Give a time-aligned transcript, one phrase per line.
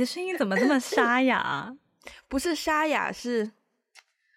[0.00, 1.76] 的声音怎么这么沙哑？
[2.26, 3.52] 不是沙哑，是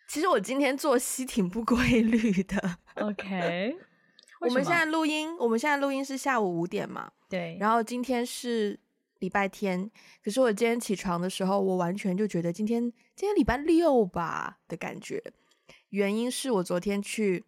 [0.08, 2.78] 其实我今天作息挺不规律的。
[2.96, 3.76] OK，
[4.42, 7.10] 我们现在录音，我们现在录音是下午五点嘛？
[7.30, 7.58] 对。
[7.60, 8.78] 然后今天是
[9.20, 9.90] 礼拜天，
[10.24, 12.82] 可是我今天起床的时候，我完全就觉得今天
[13.16, 15.24] 今天礼拜六吧的感觉。
[15.90, 17.44] 原因是我昨天去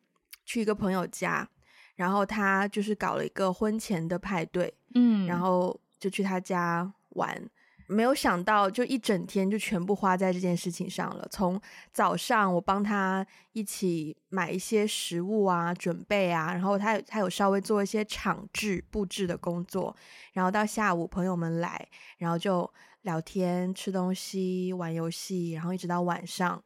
[0.45, 1.49] 去一个朋友家，
[1.95, 7.49] 然后他就是搞了一个婚前的派对，嗯，然后就去他家玩。
[7.87, 11.27] 没有想到，就一整天就全部花在这件事情上了。
[11.29, 11.59] 从
[11.91, 19.95] 早上我帮他一起买一些食物啊，准备啊，然后他他有稍微做一些场制布置的工作，
[20.33, 22.67] 然后到下午朋友们来，然后就
[23.03, 26.63] 聊天、吃东西、玩游戏，然后一直到晚上，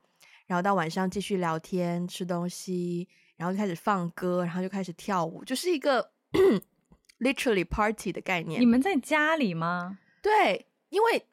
[0.47, 6.11] 然后到晚上继续聊天、吃东西，然后就开始放歌，然后就开始跳舞，就是一个
[7.19, 8.61] literally party 的概念。
[8.61, 9.99] 你们在家里吗？
[10.21, 10.67] 对。
[10.89, 11.25] 因为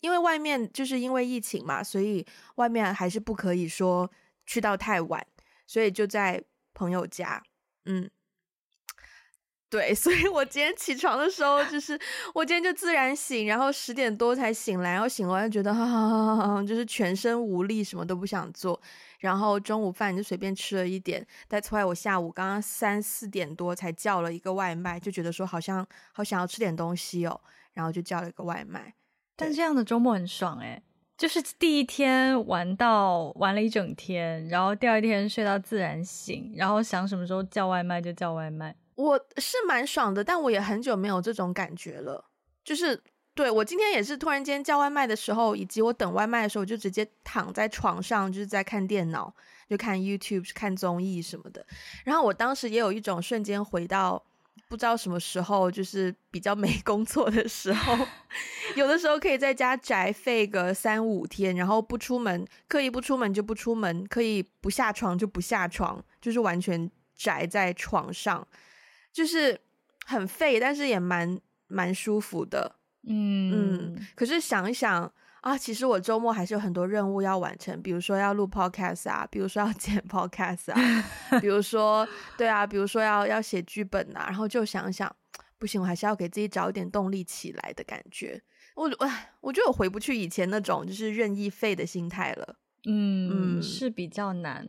[0.00, 4.10] 因为外面就是因为疫情嘛，所以外面还是不可以说
[4.44, 5.24] 去到太晚，
[5.66, 6.42] 所以就在
[6.74, 7.42] 朋友家。
[7.84, 8.10] 嗯，
[9.68, 11.98] 对， 所以我今天起床的时候，就是
[12.34, 18.80] 我今天就自然醒，然后十点多才醒来，然后醒来就觉得哈哈哈哈，就是全身无力，什么都不想做。
[19.20, 21.24] 然后中午饭就随便吃了一点。
[21.48, 27.40] That's why 我下午刚刚三四点多才叫了一个外卖，就觉得说好像好想要吃点东西哦。
[27.74, 28.94] 然后就叫了一个外卖，
[29.34, 30.82] 但这样的周末很爽诶，
[31.16, 38.76] 就是第一天玩到玩了一整天，然后第二天睡到自然醒，然后想什么时候叫外卖就叫外卖。
[38.94, 42.24] 我是蛮爽的，但我也很久没有这种感觉了。
[42.62, 43.02] 就是
[43.34, 49.34] 对，我今天也是突然间叫外卖的时候，以及我等外卖的时候，我就直接躺在床上，就是在看电脑，
[49.68, 51.64] 就看 YouTube、看综艺什么的。
[52.04, 54.22] 然后我当时也有一种瞬间回到。
[54.72, 57.94] 不知道什么时候，就是比较没 工作的时候，
[58.74, 68.48] 有的时候可以在家宅废个三五天，然后不出门，刻意不出门就不出门，可以不下床就不下床，就是完全宅在床上，
[69.12, 69.60] 就是
[70.06, 72.76] 很废，但是也蛮蛮舒服的。
[73.06, 75.12] 嗯嗯，可是想一想。
[75.42, 82.06] 啊，其实我周末还是有很多任务要完成，比如说要录 podcast 啊，比如说要 剪 podcast 啊，比如说
[82.38, 85.14] 对啊，比如说要要写剧本啊，然后就想想，
[85.58, 88.40] 不行，我还是要给自己找一点动力起来的感觉。
[88.74, 89.10] 我我
[89.40, 92.56] 我觉得我回不去以前那种就是任意废的心态了。
[92.86, 94.66] 嗯，嗯，是比较难。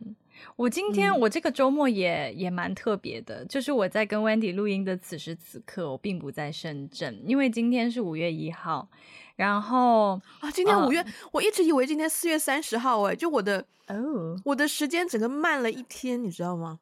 [0.56, 8.88] 我今天、嗯、我这个周末也也蛮特别的，就是我在跟 Wendy 录音的此时此刻，我并不在深圳，因为今天是五月一号。
[9.36, 16.78] 然后啊，今天五月，呃，我一直以为今天四月三十号，哎，就我的哦，我的时间整个慢了一天，你知道吗？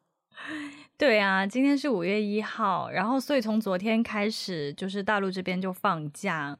[0.95, 6.55] 对啊，今天是五月一号，然后所以从昨天开始，就是大陆这边就放假，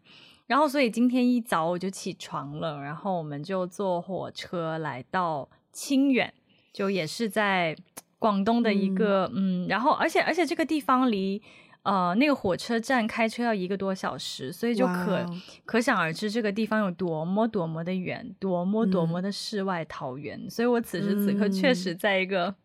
[0.48, 6.34] 然后所以今天一早我就起床了，然后我们就坐火车来到清远，
[6.74, 7.74] 就也是在
[8.20, 11.42] 广东的一个嗯，嗯，然后而且而且这个地方离。
[11.84, 15.30] 呃，那个火车站开车要一个多小时，所以就可、
[15.66, 20.42] 可想而知这个地方有多么多么的远，多么多么的世外桃源。
[20.46, 22.56] 嗯、所以我此时此刻确实在一个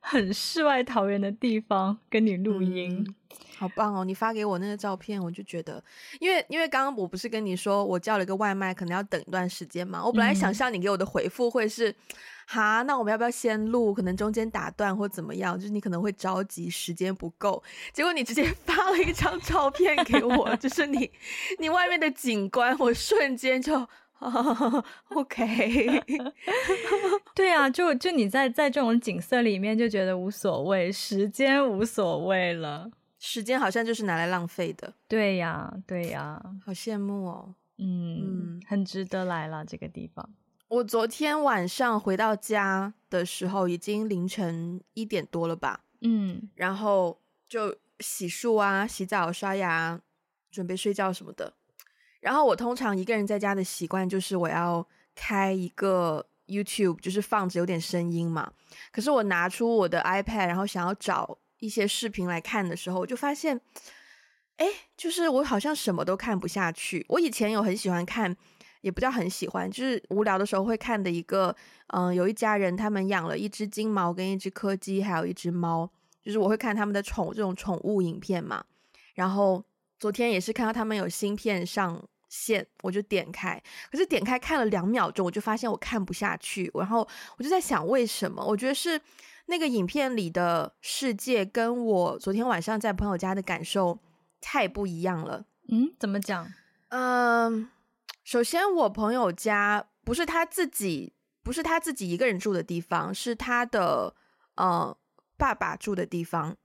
[0.00, 3.14] 很世外桃源的地方跟你录音，嗯、
[3.56, 4.04] 好棒哦！
[4.04, 5.82] 你发给我那个照片，我就觉得，
[6.20, 10.04] 因为因为刚刚我不是跟你说我叫了一个外卖，可能要等一段时间嘛。
[10.04, 11.88] 我本来想象你给我的回复会是。
[11.88, 11.94] 嗯
[12.48, 13.92] 哈，那我们要不要先录？
[13.92, 17.62] 可能中间打断或怎么样，就是你可能会着急，时间不够。
[17.92, 21.10] 结果你直接 发了一张照片给我，就 是你
[21.58, 23.74] 你外面的景观，我瞬间就、
[24.20, 26.02] 啊、 OK。
[27.34, 34.94] 对啊，就就你在在这种景色里面就觉得无所谓，时间无所谓了，时间好像就是拿来浪费的。
[35.08, 37.54] 对呀，对呀，好羡慕哦。
[37.78, 40.30] 嗯嗯，很值得来了这个地方。
[40.68, 45.84] 我昨天晚上回到家的时候，已经凌晨一点多了吧？
[46.00, 50.00] 嗯，然后就洗漱啊、洗澡、刷牙，
[50.50, 51.54] 准备睡觉什么的。
[52.20, 54.84] 然后我通常一个人在家的习惯就是我要
[55.14, 58.52] 开一个 YouTube，就是放着有点声音嘛。
[58.90, 63.60] 可是我拿出我的 iPad，然后想要找一些视频来看的时候，我就发现，
[64.56, 64.66] 哎，
[64.96, 67.06] 就是我好像什么都看不下去。
[67.10, 68.36] 我以前有很喜欢看。
[68.86, 71.48] 也不叫很喜欢，就是无聊的时候会看的一个，
[71.88, 75.90] 嗯、呃，有一家人他们养了一只金毛跟一只柯基，还有一只猫，
[76.22, 78.64] 就是我会看他们的宠这种宠物影片嘛。
[79.16, 79.60] 然后
[79.98, 83.60] 昨天也是看到他们有新片上线，我就点开，
[83.90, 87.00] 可是点开看了两秒钟，我就发现我看不下去，然后
[87.38, 88.46] 我就在想为什么？
[88.46, 89.00] 我觉得是
[89.46, 93.98] 那个影片里的世界跟我昨天晚上在朋友家的感受
[94.40, 95.44] 太不一样了。
[95.72, 96.52] 嗯，怎么讲？
[96.90, 97.68] 嗯。
[98.26, 101.14] 首先，我朋友家不是他自己，
[101.44, 104.16] 不是他自己一个人住的地方，是他的
[104.56, 104.98] 呃
[105.38, 106.56] 爸爸住的地方。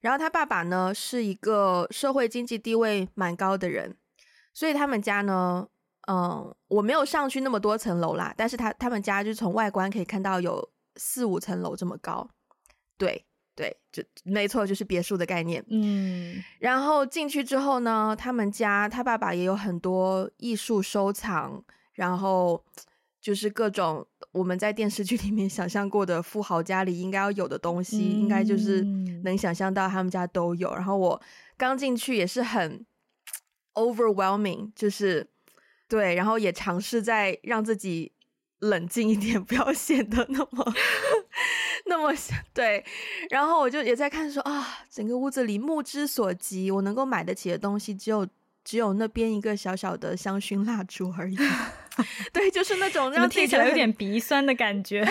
[0.00, 3.96] 然后他爸爸呢是一个社会经济地位蛮高的人，
[4.52, 5.66] 所以他们家呢，
[6.08, 12.28] 嗯、我没有上去那么多层楼啦，但是他他们家就从外观可以看到有四五层楼这么高，
[12.98, 13.24] 对
[13.58, 15.64] 对，就没错，就是别墅的概念。
[15.68, 22.64] 嗯，然后进去之后呢，他们家他爸爸也有很多艺术收藏，然后。
[23.20, 28.80] 就是各种我们在电视剧里面想象过的富豪家里应该要有的东西，嗯、应该就是
[29.24, 30.72] 能想象到他们家都有。
[30.72, 31.20] 然后我
[31.56, 32.86] 刚进去也是很
[33.74, 35.28] overwhelming，就是
[35.88, 38.12] 对，然后也尝试在让自己
[38.60, 40.72] 冷静一点， 不要显得那么
[41.88, 42.14] 那么
[42.54, 42.84] 对。
[43.30, 48.26] 然后我就也在看说啊，整个屋子里目之所及，我能够买得起的东西只有
[48.64, 51.36] 只有那边一个小小的香薰蜡烛而已。
[52.32, 55.04] 对，就是那种 让听起来有点鼻酸的感觉，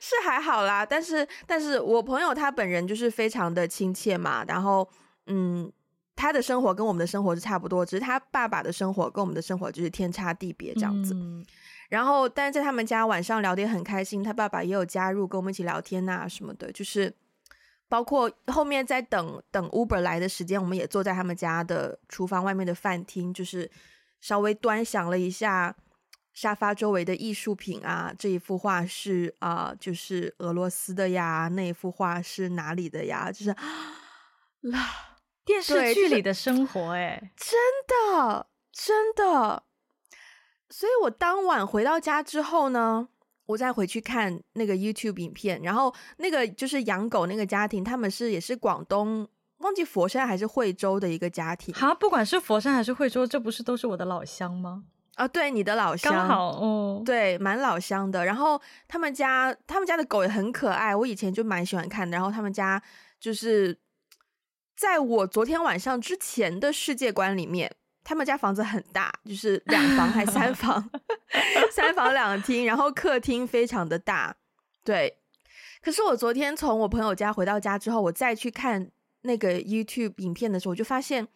[0.00, 0.84] 是还好啦。
[0.84, 4.44] 但是，但是我朋友他本人就是非常的亲切嘛。
[4.48, 4.88] 然后，
[5.26, 5.70] 嗯，
[6.16, 11.14] 他的生活跟我们的生活是差不多，只是他爸爸的生活跟我们的生活就是天差地别这样子。
[11.14, 11.46] 嗯、
[11.92, 16.72] 然后，但是在他们家晚上聊得很开心，他爸爸也有加入跟我们一起聊天啊什么的。
[16.72, 17.12] 就是
[17.88, 23.70] 包括后面在等等 Uber 来的时间，我们也坐在他们家的厨房外面的饭厅，就是。
[24.22, 25.74] 稍微端详了一下
[26.32, 33.32] 沙发周围的艺术品啊，这一幅画是啊、呃，就是俄罗斯的呀，那一幅画是哪里的呀？
[33.32, 33.50] 就是
[34.70, 37.58] 啦，电视剧里的生活，哎，真
[37.88, 39.64] 的真的。
[40.72, 43.06] 所以我当晚回到家之后呢，
[43.44, 49.28] 我再回去看那个 YouTube 影片，然后那个就是养狗那个家庭，他们是也是广东。
[49.58, 51.72] 忘记佛山还是惠州的一个家庭。
[51.74, 54.84] 哈，不管是佛山还是惠州，这不是都是我的老乡吗？
[55.14, 58.24] 啊，对，你的老乡，刚好，哦，对，蛮老乡的。
[58.24, 62.16] 然后他们家，他们家的狗也很可爱，我以前就蛮喜欢看的。
[62.16, 62.82] 然后他们家
[63.20, 63.78] 就是
[64.74, 67.70] 在我昨天晚上之前的世界观里面，
[68.04, 70.90] 他们家房子很大，就是两房还三 房，
[71.70, 74.36] 三房两厅，然后客厅非常的大。
[74.84, 75.18] 对，
[75.80, 78.90] 可是我昨天从我朋友家回到家之后，我再去看。
[79.24, 81.28] 那个 YouTube 影片的时候，我就发现，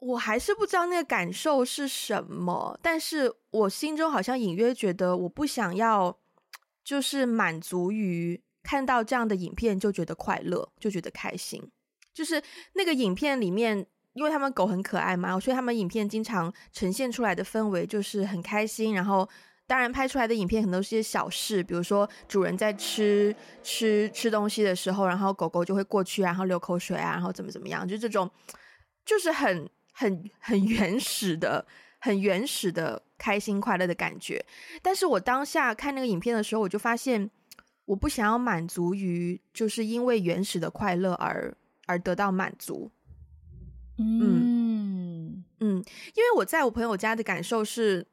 [0.00, 2.76] 我还是不知道那个感受是什么。
[2.82, 6.18] 但是我心中好像隐约觉得，我不想要，
[6.82, 11.70] 就是满足于看到这样的影片就觉得快乐，就觉得开心。
[12.12, 19.28] 就是那个影片里面，因为他们狗很可爱嘛，所以他们影片经常呈现出来的氛围就是很开心，然后。
[19.68, 23.34] 当然，拍出来的影片很多是些小事，比如说主人在吃
[23.64, 28.30] 吃吃东西的时候，然后狗狗就会过去，然后流口水啊，然后怎么怎么样，就这种
[29.04, 31.66] 就是很很很原始的、
[31.98, 34.40] 很原始的开心快乐的感觉。
[34.80, 37.28] 但是我当下看那个影片的时候，我就发现
[37.86, 41.52] 我不想要满足于就是因为原始的快乐而
[41.86, 42.88] 而得到满足。
[43.98, 45.84] 嗯嗯，
[46.14, 48.06] 因为我在我朋友家的感受是。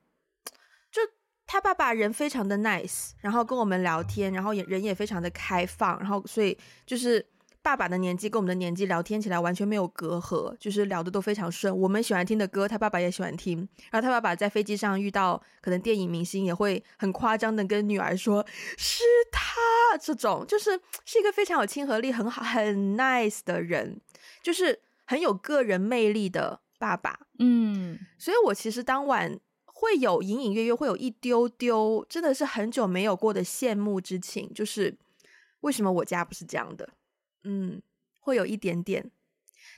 [0.94, 1.02] 就
[1.48, 7.26] 他爸爸人非常的 nice，然后跟我们聊天，然后也人也非常的开放，然后所以就是
[7.64, 11.76] 爸爸的年纪跟我们的年纪聊天起来完全没有隔阂，就是聊得都非常顺。
[11.76, 13.68] 我们喜欢听的歌，他爸爸也喜欢听。
[13.90, 18.46] 然后他爸爸在飞机上遇到可能电影明星，也会很夸张的跟女儿说
[18.78, 24.00] 是他，这种就是是一个非常有亲和力、很好、很 nice 的人，
[24.44, 27.28] 就是很有个人魅力的爸爸。
[27.40, 29.40] 嗯，所以我其实当晚。
[29.76, 34.50] 会有隐隐约约，会有一丢丢，真的是很久没有过的羡慕之情。
[34.54, 34.98] 就是
[35.60, 36.88] 为什么我家不是这样的？
[37.44, 37.82] 嗯，
[38.22, 39.12] 会有一点点。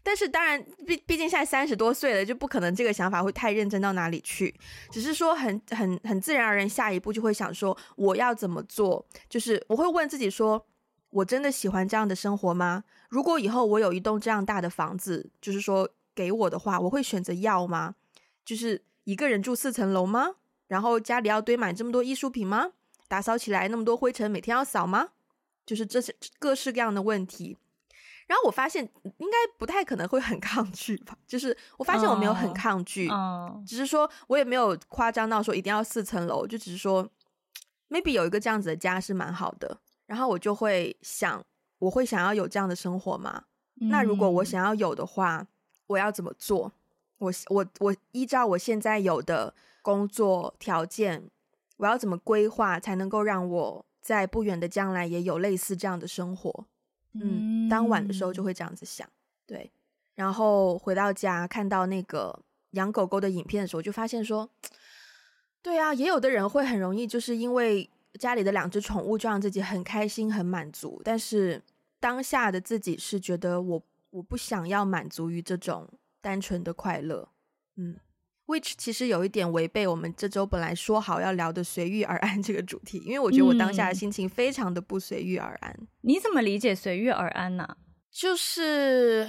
[0.03, 4.53] 但是当然，毕毕竟现在三十多岁了，就不可能这个想法会太认真到哪里去。
[4.91, 9.03] 只是说很很很自然而然，下一步就会想说我要怎么做？
[9.27, 10.67] 就是我会问自己说，
[11.10, 12.84] 我真的喜欢这样的生活吗？
[13.09, 17.95] 如果以后我有一栋这样大的房子，就是说给我的话，我会选择要吗？
[18.43, 18.83] 就是。
[19.05, 20.31] 一个人住四层楼吗？
[20.65, 22.71] 然后家里要堆满这么多艺术品吗？
[23.07, 25.09] 打扫起来那么多灰尘，每天要扫吗？
[25.63, 27.55] 就是这些各式各样的问题。
[28.25, 31.15] 然后我发现应该不太可能会很 抗拒吧。
[31.27, 33.51] 就是我发现我没有很抗拒，oh.
[33.51, 33.67] Oh.
[33.67, 37.07] 只是说我也没有夸张到说一定要四层楼，就只是说
[37.91, 39.79] maybe 有一个这样子的家是蛮好的。
[40.07, 41.45] 然后我就会想，
[41.79, 43.46] 我会想要有这样的生活吗？
[43.82, 43.89] 嗯。
[43.89, 45.48] 那如果我想要有的话，
[45.88, 46.72] 我要怎么做？
[47.17, 51.29] 我我我依照我现在有的工作条件，
[51.77, 56.65] 我要怎么规划才能够让我在不远的将来也有类似这样的生活？
[57.13, 59.08] 嗯，当晚的时候就会这样子想，
[59.46, 59.72] 对。
[60.15, 62.38] 然后回到家看到那个
[62.72, 64.50] 养狗狗的影片的时候，就发现说，
[65.62, 71.62] 对啊，也有的人会很容易就是因为家里的两只宠物就让自己很开心、很满足，但是
[72.00, 75.88] 当下的自己是觉得我我不想要满足于这种
[76.22, 77.29] 单纯的快乐，
[77.77, 77.98] 嗯。
[78.48, 85.75] which 其实有一点违背我们这周本来说好要聊的随遇而安这个主题，因为我觉得我当下的心情非常的不随遇而安。
[85.79, 87.77] 嗯、你怎么理解随遇而安呢、啊？
[88.12, 89.27] 就是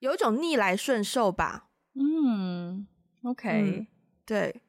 [0.00, 1.70] 有一种逆来顺受吧。
[1.94, 2.86] 嗯
[3.22, 3.86] ，OK，嗯
[4.26, 4.60] 对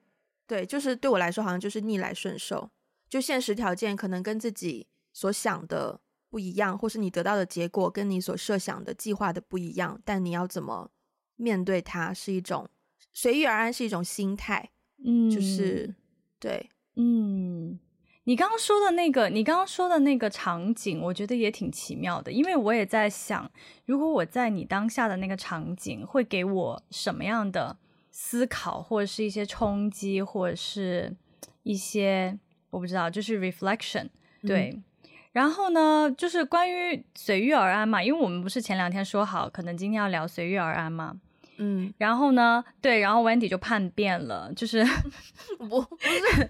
[0.47, 2.69] 对，就是对我来说好像就是逆来顺受，
[3.13, 6.01] 就现实条件可能跟自己所想的
[6.31, 10.89] 不一样，或是你得到的结果跟你所设想的计划的不一样，但你要怎么
[11.35, 12.67] 面对它是一种。
[13.11, 14.71] 随遇而安是一种心态，
[15.05, 15.93] 嗯，就是
[16.39, 17.77] 对，嗯，
[18.23, 23.51] 你刚刚说的那个，你刚刚说的那个场景，我觉得也挺奇妙的，因为我也在想，
[23.85, 27.77] 如果我在你当下的那个场景，会给我什么样的
[28.09, 31.15] 思考，或者是一些冲击，或者是
[31.61, 32.39] 一些
[32.73, 34.09] 我不知道，就是 reflection，
[34.41, 34.71] 对。
[34.73, 34.83] 嗯、
[35.31, 41.15] 然后呢，就是关于随遇而安嘛，因为我们不是前两天说好，可能今天要聊随遇而安嘛？
[41.57, 42.63] 嗯，然后呢？
[42.81, 44.83] 对，然后 Wendy 就叛变了，就是
[45.59, 45.97] 不不
[46.35, 46.49] 是，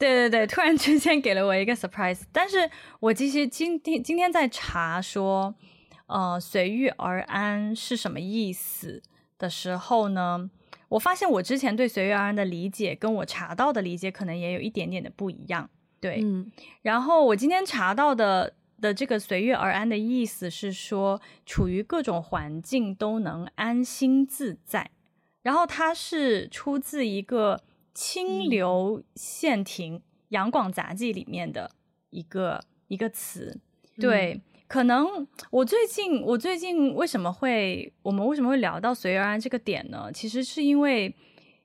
[0.00, 2.22] 对对对，突然之间给了我一个 surprise。
[2.32, 5.54] 但是我其实今天今天在查说，
[6.06, 9.00] 呃，随遇而安是什么意思
[9.38, 10.50] 的时候呢，
[10.92, 15.68] 我发现我之前对随遇而安的理解跟我查到的理解可能也有一点点的不一样。
[16.00, 16.50] 对，嗯，
[16.82, 18.54] 然后我今天查到的。
[18.82, 24.90] 的这个随遇而安的意思是说，处于各种环境都能安心自在。
[25.42, 27.62] 然后它是出自一个
[27.94, 31.70] 清流县亭《杨广杂记》里面的
[32.10, 33.60] 一个一个词。
[34.00, 35.06] 对，嗯、可能
[35.50, 40.10] 我最近我最近为什么会我们为什么会聊到随遇而安这个点呢？
[40.14, 41.14] 其实是因为，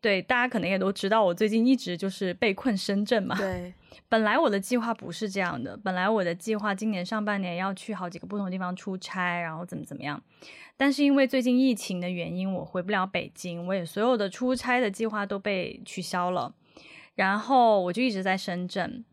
[0.01, 3.37] 对，大家可能也都知道，我最近一直就是被困深圳嘛。
[3.37, 3.73] 对。
[4.09, 10.21] 本来我的计划不是这样的，本来我的计划今年上半年要去好几个不同的地方出差，然后怎么怎么样。
[10.75, 16.53] 但是因为最近疫情的原因，我回不了北京，我也所有的出差的计划都被取消了，
[17.15, 19.05] 然后我就一直在深圳。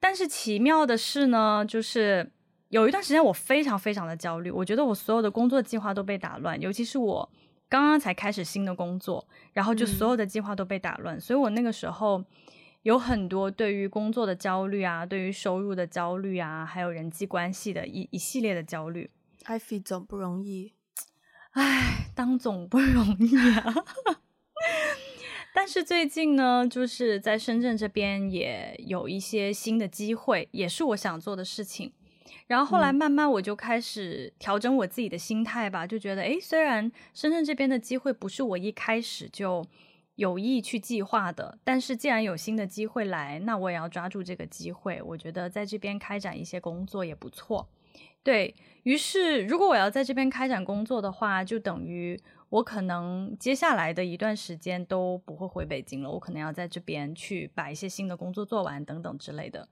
[0.00, 2.32] 但是奇妙的是呢，就是
[2.70, 7.30] 有一段时间我非常非常的焦虑，我觉得我所有的工作计划都被打乱，尤其是我
[7.68, 12.24] 刚刚才开始新的工作，然后就所有的计划都被打乱，嗯、所以我那个时候。
[12.82, 19.10] 有很多对于工作的焦虑啊，对于收入的焦虑啊，还有人际关系的一一系列的焦虑。
[19.44, 20.72] 艾菲总不容易，
[21.50, 23.74] 唉，当总不容易啊。
[25.52, 31.92] 但是最近呢，就是在深圳这边也有一些新的机会，也是我想做的事情。
[32.46, 39.66] 然后后来慢慢我就开始调整我自己的心态吧，嗯、就觉得，诶，虽然深圳这边的机会不是我一开始就。
[40.16, 45.00] 有意去计划的，但是既然有新的机会来，那我也要抓住这个机会。
[45.00, 47.66] 我觉得在这边开展一些工作也不错。
[48.22, 52.20] 对，于是，如果我要在这边开展工作的话，就等于
[52.50, 56.10] 我可能接下来的一段时间都不会回北京了。
[56.10, 59.66] 我可能要在这边去把一些新的工作做完，等等之类的。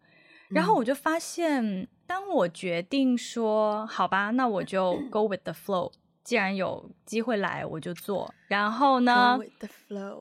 [0.48, 5.92] 然后我就发现，当我决定说好吧，那我就 go with the flow。
[6.24, 8.32] 既然有机会来，我就做。
[8.48, 9.38] 然后呢？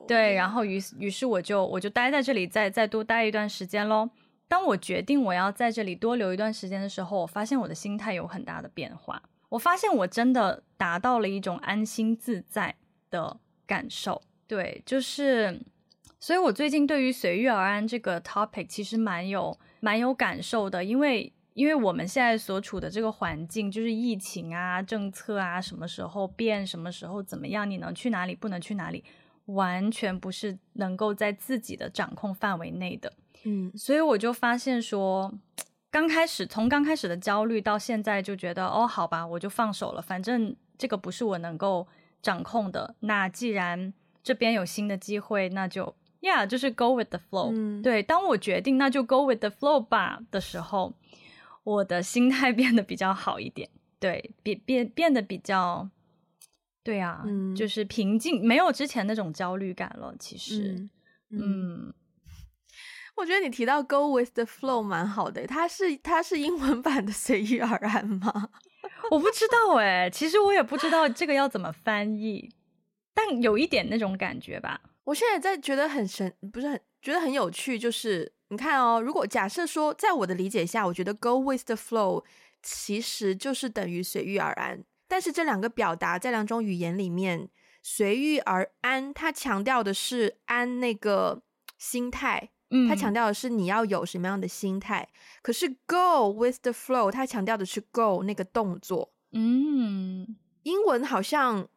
[0.06, 4.08] 对，然后于于是我就我就待在这里，再再多待一段时间喽。
[4.48, 9.22] 当我决定我要在这里多留一段时间的时候，我发现我的心态有很大的变化。
[9.50, 12.74] 我发现我真的达到了一种安心自在
[13.10, 14.22] 的感受。
[14.46, 15.60] 对，就是，
[16.18, 21.32] 所以我最近对于随遇而安这个 topic 其实蛮有蛮有感受的，因为。
[21.54, 29.02] 因为我们现在所处的这个环境，就是疫情啊、政策啊，什么时候变，什么时候怎么样，你能去哪里，不能去哪里，
[29.46, 33.12] 完全不是能够在自己的掌控范围内的。
[33.42, 35.34] 嗯，所以我就发现说，
[35.90, 41.88] 刚开始从刚开始的焦虑到现在，就觉得哦，好吧，我就放手了，反正这个不是我能够
[42.22, 42.94] 掌控的。
[43.00, 43.92] 那既然
[44.22, 47.52] 这边有新的机会，那就呀，yeah, 就是 go with the flow。
[47.54, 50.94] 嗯，对，当我决定那就 go with the flow 吧的时候。
[51.64, 53.68] 我的心态 变得比较好一点，
[54.00, 55.86] 对，变变变得比较，
[56.82, 60.14] 对啊，嗯，就是平静，没有之前那种焦虑感了。
[60.18, 60.88] 其实，
[61.30, 61.94] 嗯，嗯，
[63.16, 68.48] 我觉得你提到 “go with the flow” 蛮好的，它是它是英文版的“随遇而安”吗？
[69.10, 72.50] 我不知道哎，其实我也不知道这个要怎么翻译，
[73.12, 74.80] 但有一点那种感觉吧。
[75.08, 78.32] 我现在在觉得很神，不是很觉得很有趣，就是。
[78.50, 82.24] 你看哦，如果假设说，在我的理解下，我觉得 go with the flow
[82.62, 84.82] 其实就是等于随遇而安。
[85.06, 87.50] 但是这两个表达在两种语言里面，
[87.82, 91.42] 随遇而安，它强调的是安那个
[91.76, 95.06] 心态，嗯，它强调的是你要有什么样的心态。
[95.42, 101.68] 可是 go with the flow，它强调的是 go 那个动作，嗯，英文好像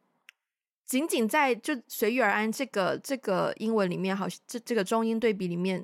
[0.92, 5.82] 仅仅在就随遇而安这个这个英文里面，好像这这个中英对比里面，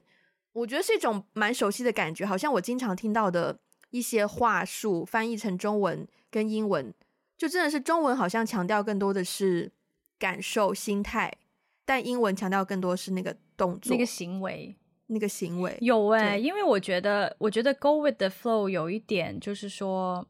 [0.53, 6.93] 我觉得是一种蛮熟悉的感觉，好像我经常听到的一些话术翻译成中文跟英文，
[7.38, 9.73] 就真的是中文好像强调更多的是
[10.19, 11.33] 感受心态，
[11.87, 15.75] 但英文强调更多是那个动作、那个行为、那个行为。
[15.81, 20.29] 有哎、欸，因为我觉得，我觉得 go with the flow 有一点就是说，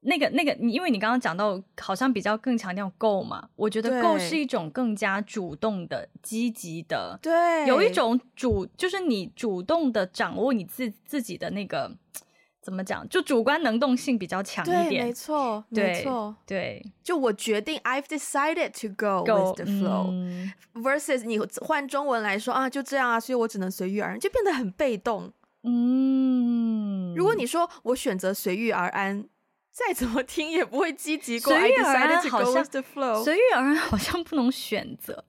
[0.00, 11.96] 那个那个，你因为你刚刚讲到，好像比较更强调 go 嘛，我觉得 go 是一种更加主动的、积极的，对，有一种主，就是你主动的掌握你自自己的那个。
[12.62, 13.08] 怎么讲？
[13.08, 16.84] 就主观能动性比较强一点，没错，没错，对。
[17.02, 20.52] 就我决定，I've decided to go, go with the flow、嗯。
[20.74, 25.32] Versus 你换中文来说啊，就这样啊，所以我只能随遇而安，就变得很被动。
[25.62, 29.24] 嗯，如果你说我选择随遇而安，
[29.70, 31.52] 再怎么听也不会积极过。
[31.52, 33.22] 随遇而安 the flow。
[33.22, 35.24] 随遇而安好像不能选择。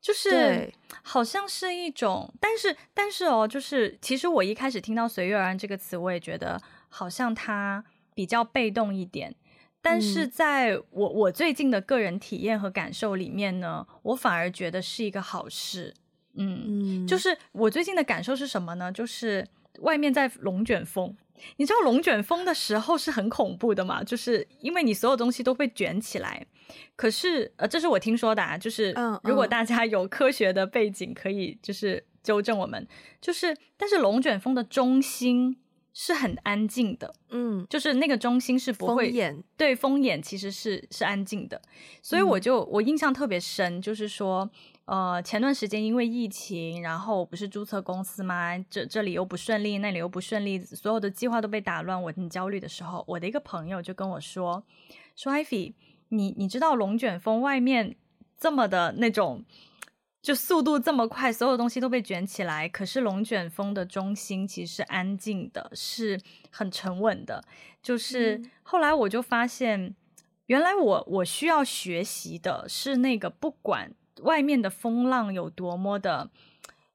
[0.00, 0.68] 就是
[1.04, 9.32] 好像是一种，但是但是哦，就是其实我一开始听到“随遇而安”这个词，我也觉得好像它比较被动一点。
[9.80, 15.94] 但是在我我最近的个人体验和感受里面呢，我反而觉得是一个好事。
[16.34, 18.90] 嗯，就是我最近的感受是什么呢？
[18.90, 19.46] 就是
[19.82, 21.16] 外面在龙卷风，
[21.56, 24.02] 你知道龙卷风的时候是很恐怖的嘛？
[24.02, 26.46] 就是因为你所有东西都被卷起来。
[26.96, 32.86] 可是，呃，这是我听说的啊，就是如果大家有科学的背景，可以就是纠正我们。
[33.20, 35.56] 就是，但是龙卷风的中心
[35.94, 39.12] 是很安静的，嗯，就是那个中心是不会，
[39.56, 41.60] 对，风眼其实是是安静的。
[42.00, 44.50] 所以我就我印象特别深，就是说，
[44.86, 48.58] 呃，前段时间因为疫情，然后不是注册公司吗？
[48.70, 54.64] 这这里又不顺利，那里又不顺利，所有的计划都被打乱，我很焦虑的时候，我的一个朋友就跟我说，
[55.16, 55.74] 说 Ivy。
[56.14, 57.96] 你你知道龙卷风外面
[58.36, 59.42] 这么的那种，
[60.22, 62.68] 就速度这么快，所有东西都被卷起来。
[62.68, 67.42] 可是龙卷风的中心其实是安静的，是很沉稳的。
[67.82, 69.96] 就是后来我就发现，
[70.46, 76.30] 原来我我需要学习的是那个，不管外面的风浪有多么的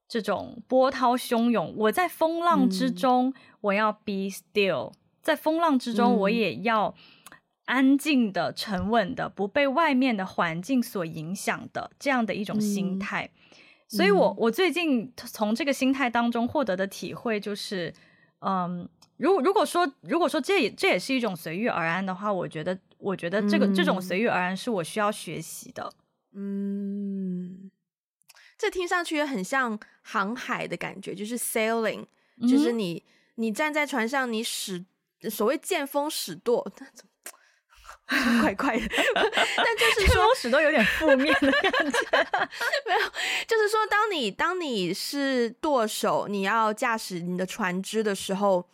[0.08, 6.96] 这种波涛汹涌，我在风浪之中，我要 be still，在风浪之中，我也要。
[7.68, 13.56] 安静的、沉稳的，不被外面的环境所影响的这样的一种心态，嗯、
[13.90, 17.94] 所以我我最近从这个心态当中获得的体会就是，
[18.40, 25.92] 嗯，如如果说如果说这也这也是一种随遇而安的话，我觉得我觉得这个、嗯、这种随遇而安是我需要学习的。
[26.34, 27.70] 嗯，
[28.58, 32.06] 这听上去也很像航海的感觉，就是 sailing，
[32.50, 33.04] 就是你、
[33.36, 34.86] 嗯、你站在船上，你使
[35.30, 36.72] 所谓见风使舵。
[38.42, 42.00] 怪怪的， 但就是说，始终有点负面的感觉。
[42.88, 43.00] 没有，
[43.46, 48.66] 就是说，当你当你是舵手，你要驾驶你的船只的时候，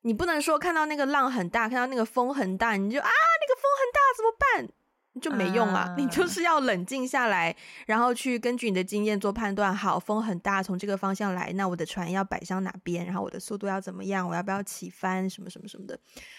[0.00, 4.74] 你不能说看到那个浪很大，看到那个风很大，你就啊，那个风很大怎么办？
[5.20, 5.94] 就没用啊！
[5.98, 9.76] 你就是要冷静下来，然后去根据你的经验做判断。
[9.76, 13.04] 好，风很大，从这个方向来，那我的船要摆向哪边？
[13.04, 14.26] 然后我的速度要怎么样？
[14.26, 15.28] 我要不要起帆？
[15.28, 15.98] 什么什么什么的，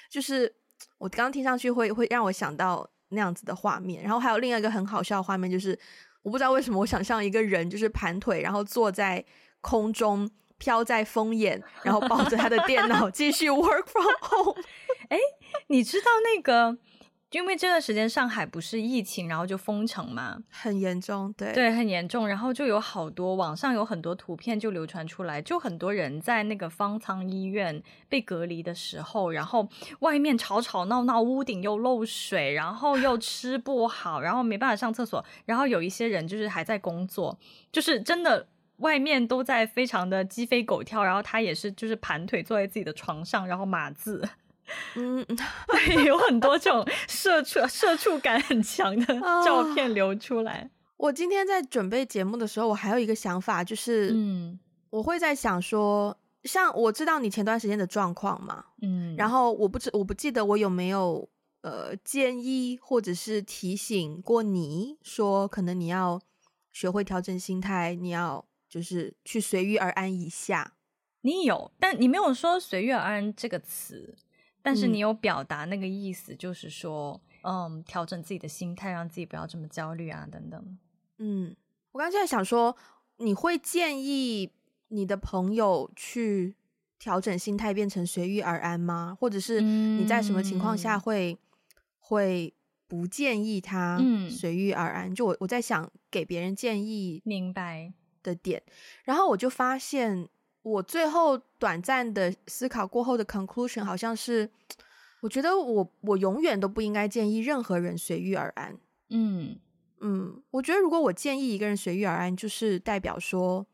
[0.10, 0.56] 就是。
[1.02, 5.78] 我刚刚听上去会会让我想到那样子的画面，然后还有另外一个很好笑的画面，就是
[6.22, 9.26] 我不知道为什么我想象一个人就是盘腿，然后坐在
[9.62, 14.64] 空中飘在风眼，然后抱着他的电脑 继续 work from home。
[15.10, 15.18] 哎，
[15.68, 16.78] 你知道那个？
[17.32, 22.28] 因为这段时间上海不是疫情，然后就封城嘛，很严重，对对，很严重。
[22.28, 29.68] 然后就有好多网上有很多图片就流传出来，就很多人在那个方舱医院被隔离的时候，然后
[30.00, 37.40] 外面吵吵闹闹，屋顶又漏水，然后又吃不好，然后没办法上厕所，然后有一些人就是还在工作，
[37.72, 38.46] 就是真的
[38.78, 44.28] 外面都在非常的鸡飞狗跳，然后他也是就是盘腿坐在自己的床上，然后码字。
[44.96, 49.06] 嗯，对， 有很多这种社畜、社畜感很强的
[49.46, 50.70] 照片流出来。
[50.98, 54.60] 我今天在准备节目的时候，我还有一个想法，就是，嗯，
[54.92, 61.28] 我会在想说，像我知道你前段时间的状况嘛，嗯，然后我不知我不记得我有没有
[61.62, 66.22] 呃建议或者是提醒过你说，可能你要
[66.72, 70.74] 学会调整心态，你要就是去随遇而安一下。
[71.22, 74.16] 你有，但你没有说随遇而安这个词。
[74.62, 80.78] 但是你有表达那个意思，就是说，嗯，调整自己的心态，让自己不要这么焦虑啊，等等。
[81.18, 81.56] 嗯，
[81.92, 82.76] 我刚才在想说，
[83.18, 84.52] 你会建议
[84.90, 86.56] 你的朋友去
[87.00, 89.18] 调整心态，变成随遇而安吗？
[89.20, 91.38] 或者是你在什么情况下会、嗯、
[92.00, 92.54] 会
[92.88, 95.12] 不建议他随遇而安？
[95.12, 98.62] 嗯、就我我在想给别人建议，明白的点，
[99.04, 100.28] 然后我就发现，
[100.62, 104.50] 我最后短暂的思考过后的 conclusion 好像是，
[105.22, 108.78] 我觉得我我永远都不应该建议任何人随遇而安。
[109.10, 109.60] 嗯。
[110.04, 113.68] 嗯，我觉得如果我建议一个人随遇而安，就是代表说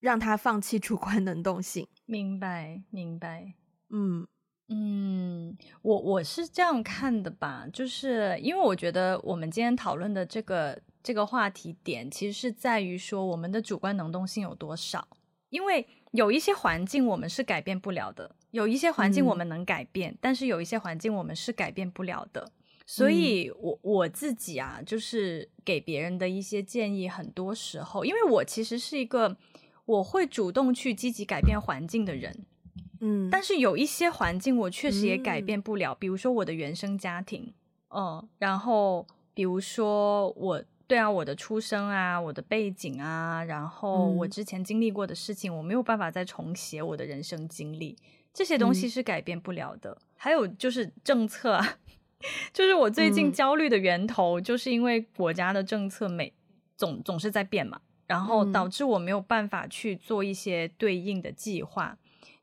[0.00, 1.86] 让他放弃主观能动性。
[2.06, 3.52] 明白，明白。
[3.90, 4.26] 嗯
[4.68, 15.06] 嗯，我我是这样看的吧，就是因为我觉得我们今天讨论的这个这个话题点，其实是在于说我们的主观能动性有多少。
[15.52, 22.50] 因为有一些环境我们是改变不了的，有一些环境我们能改变，嗯，但是有一些环境我们是改变不了的。
[22.86, 29.36] 所以我，我我自己啊，就是给别人的一些建议，很多时候，因为我其实是一个
[29.84, 32.44] 我会主动去积极改变环境的人，
[33.00, 37.52] 嗯，但是有一些环境我确实也改变不了，嗯、比如说我的原生家庭，
[37.90, 47.96] 嗯，然后比如说我对啊，我的出生啊，我的背景啊，然后我之前经历过的事情，嗯、我没有办法再重写我的人生经历，
[48.32, 49.90] 这些东西是改变不了的。
[49.90, 51.78] 嗯、还有就是政策啊。
[52.52, 56.32] 就是我最近焦虑的源头，就是因为国家的政策每
[56.76, 61.98] 总总是在变嘛，然后导致我没有办法去做一些对应的计划，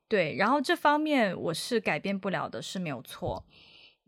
[0.10, 3.46] 对，然后这方面我是改变不了的，是没有错。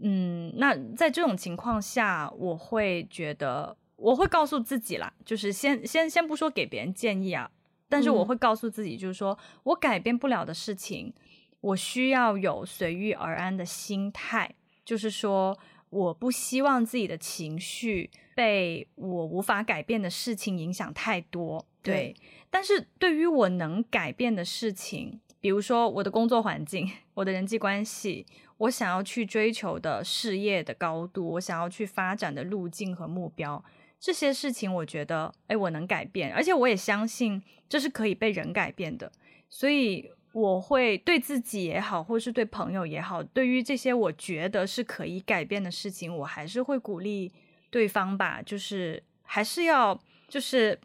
[0.04, 7.50] 嗯，那在这种情况下，我会觉得我会告诉自己啦，就是先先先不说给别人建议啊，
[7.88, 11.14] 但是我会告诉自己，就是说我改变不了的事情，
[11.62, 14.56] 我需要有随遇而安的心态。
[14.84, 15.58] 就是说，
[15.92, 21.64] 我不希望自己的情绪被我无法改变的事情影响太多。
[21.84, 22.16] 对，对，
[22.50, 28.26] 但是对于我能改变的事情，比如说我的工作环境、我的人际关系、
[28.58, 33.64] 我想要去追求的事业的高度、我想要去发展的路径和目标，
[34.02, 39.10] 这些事情，我觉得，哎，我能改变，而且我也相信这是可以被人改变的，
[39.48, 40.12] 所以。
[40.34, 47.30] 我会对自己也好，或是对朋友也好，对于这些我觉得是可以改变的事情，我还是会鼓励
[47.70, 50.80] 对方吧，就是还是要就是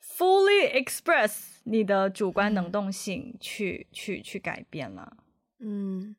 [0.00, 5.16] fully express 你的主观能动性去，去去去改变了。
[5.58, 6.14] 嗯，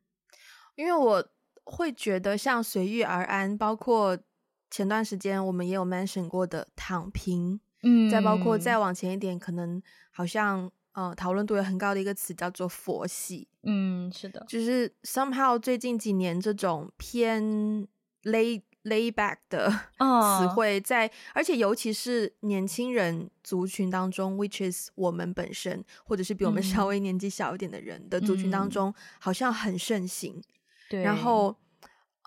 [0.75, 1.25] 因为我
[1.63, 4.19] 会觉得像随遇而安，包括
[4.75, 10.69] 前段时间我们也有 mention 过的躺平，嗯，再包括再往前一点，可能好像。
[10.97, 13.49] 呃，讨论度也很高的一个词叫做佛系。
[13.63, 17.43] 嗯，是的，就是 somehow 最近几年这种偏
[18.23, 30.41] lay lay back 的词汇在，哦、而且尤其是年轻人族群当中，which is 我们本身或者是比我们稍微年纪小一点的人的族群当中，嗯、好像很盛行。
[30.89, 31.53] 对，然后，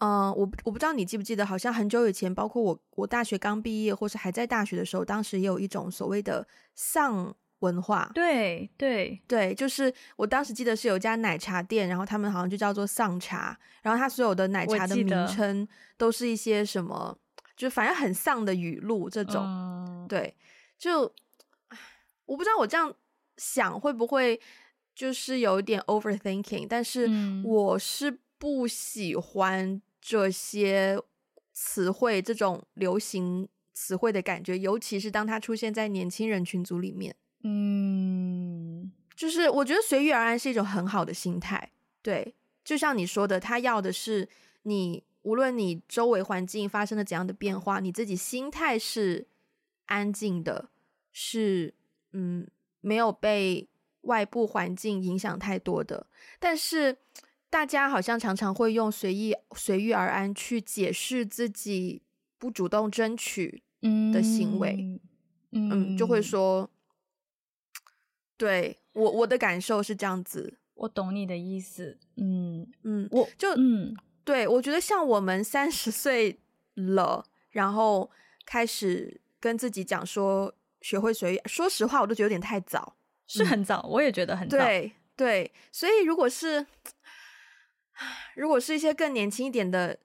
[0.01, 7.35] 嗯、呃，我我不知道你记不记得，好像很久以前，包括我我大学刚毕业或是还在大学的时候，当时也有一种所谓的丧。
[7.61, 17.19] 文化对对对，就是我当时记得是有一家奶茶店，然后他们好像就叫做丧茶，然后他所有的奶茶的名称都是一些什么，
[17.57, 19.43] 就反正很丧的语录这种。
[19.45, 20.37] 嗯、对，
[20.79, 21.13] 就
[22.27, 22.95] 我不知道我这样
[23.39, 24.41] 想会不会
[24.95, 27.11] 就是有一点 overthinking，但是
[27.45, 30.99] 我是不喜欢这些
[31.53, 37.15] 词汇这种流行词汇的感觉，尤其是当它出现在年轻人群组里面。
[37.43, 44.27] 嗯，就是我觉得随遇而安是一种很好的心态，对，就像你说的，他要的是
[44.63, 49.27] 你无论你周围环境发生了怎样的变化，你自己心态是
[49.85, 50.71] 安静的，
[51.13, 51.75] 是
[52.13, 52.49] 嗯
[52.81, 53.69] 没有被
[54.03, 56.07] 外部环境影响太多的。
[56.39, 56.97] 但是
[57.51, 62.03] 大家好像常常会用随意随遇而安去解释自己
[62.39, 63.63] 不主动争取
[64.13, 65.01] 的行为，
[65.53, 66.71] 嗯，嗯，就会说。
[68.37, 71.99] 对我我的感受是这样子，我懂你的意思。
[72.15, 76.39] 嗯嗯，我就嗯，对我觉得像我们三十岁
[76.75, 78.09] 了，然后
[78.47, 82.95] 开始跟自己讲说学会随遇，说实话，我都觉得有点太早，
[83.27, 84.57] 是很早，嗯、我也觉得很早。
[84.57, 86.65] 对对，所以如果是
[88.35, 89.99] 如果是一些更年轻一点的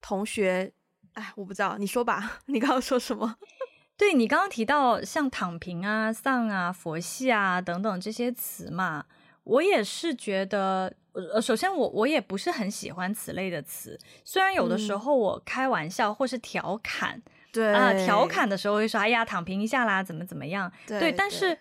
[0.00, 0.72] 同学，
[1.14, 3.36] 哎，我不知道，你说吧， 你刚刚说什么？
[3.96, 9.04] 对，你刚刚提到像躺平啊、丧啊、佛系啊等等这些词嘛，
[9.42, 17.20] 我也是觉得，呃，首先我我也不是很喜欢此类的词，虽然有的时候我开玩笑或是调侃，
[17.52, 21.58] 对啊，调侃的时候会说：“哎呀，躺平一下啦，怎么怎么样？”对，对但是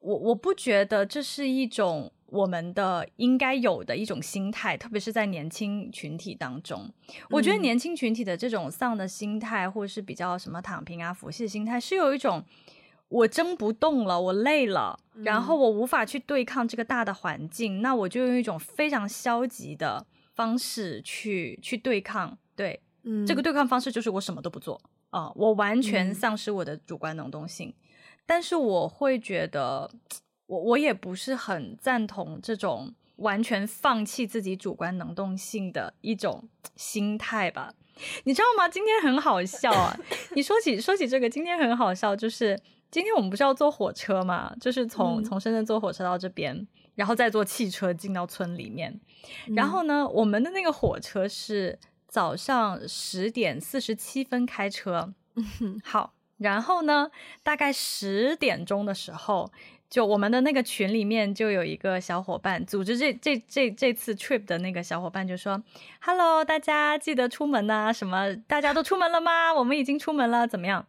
[0.00, 6.90] 我我不觉得这是一种我们的应该有的一种心态，特别是在年轻群体当中。
[7.30, 12.44] 我觉得年轻群体的这种丧的心态，或者是比较什么躺平啊、佛系的心态，是有一种。
[13.08, 22.36] 我争不动了，我累了，然后我无法去对抗这个大的环境，嗯、那我就用一种非常消极的方式去去对抗。
[22.56, 27.68] 对，嗯，这个对抗方式就是我什么都不做啊，我完全丧失我的主观能动性。
[27.68, 27.74] 嗯、
[28.26, 29.88] 但是我会觉得，
[30.46, 37.74] 我我也不是很赞同这种完全放弃自己主观能动性的一种心态吧。
[38.24, 38.68] 你知道吗？
[38.68, 39.96] 今天很好笑啊！
[40.34, 42.60] 你说起说起这个，今天很好笑，就是。
[42.90, 44.54] 今天我们不是要坐火车嘛？
[44.60, 49.00] 就是从、嗯、从深圳坐火车到这边，然后再坐汽车进到村里面。
[49.48, 51.76] 嗯、然后呢，我们的那个火车是
[52.06, 55.12] 早上十点四十七分开车。
[55.34, 57.10] 嗯、好，然后呢，
[57.42, 59.50] 大概十点钟的时候，
[59.90, 65.62] 就我们的那个群里面就有一个小伙伴组织这这这这次 trip 的那个小伙伴就说
[66.00, 67.92] ：“Hello，大家记得出门呐？
[67.92, 68.34] 什么？
[68.48, 69.54] 大家都出门了吗？
[69.54, 70.84] 我们已经出门了，怎么样？”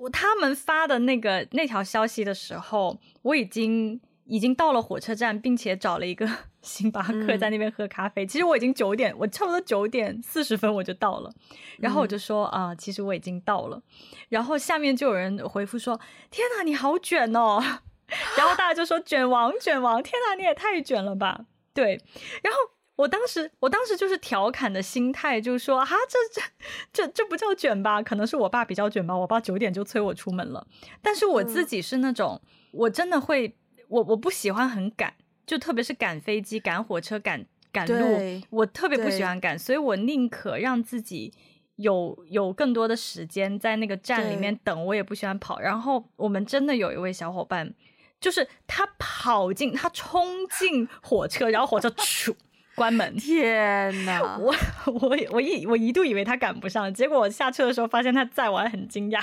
[0.00, 6.26] 我他们发的那个那条消息的时候，我已经已经到了火车站，并且找了一个
[6.62, 8.24] 星巴克在那边喝咖啡。
[8.24, 11.32] 嗯、其实我已经九点，我差不多九点四十分我就到了。
[11.78, 13.82] 然后我就说啊、呃，其实我已经到了。
[14.28, 17.62] 然后下面就有人回复说：“天哪，你好卷哦！”
[18.36, 20.02] 然后大家就说：“卷王，卷王！
[20.02, 22.02] 天哪，你也太卷了吧！”对，
[22.42, 22.58] 然后。
[22.96, 26.46] 我当时，我当时就是调侃的心态，就是说，啊，这这
[26.92, 28.02] 这这不叫卷吧？
[28.02, 29.16] 可能是我爸比较卷吧。
[29.16, 30.66] 我爸九点就催我出门了，
[31.00, 33.56] 但是我自己是那种，嗯、我真的会，
[33.88, 35.14] 我我不喜欢很赶，
[35.50, 41.34] 就特别是赶飞机、赶火车、赶赶路，我特别不喜欢赶，所以我宁可让自己
[41.74, 45.58] 有有更多的时间在那个站里面等，我也不喜欢跑。
[45.58, 47.74] 然后我们真的有一位小伙伴，
[48.20, 52.36] 就是他跑进，他冲进火车，然后火车出。
[52.76, 53.14] 关门！
[53.18, 54.54] 天哪，我
[54.86, 59.20] 我我一我一度以为他赶不上，结果我下车的时候发现他在，我还很惊讶。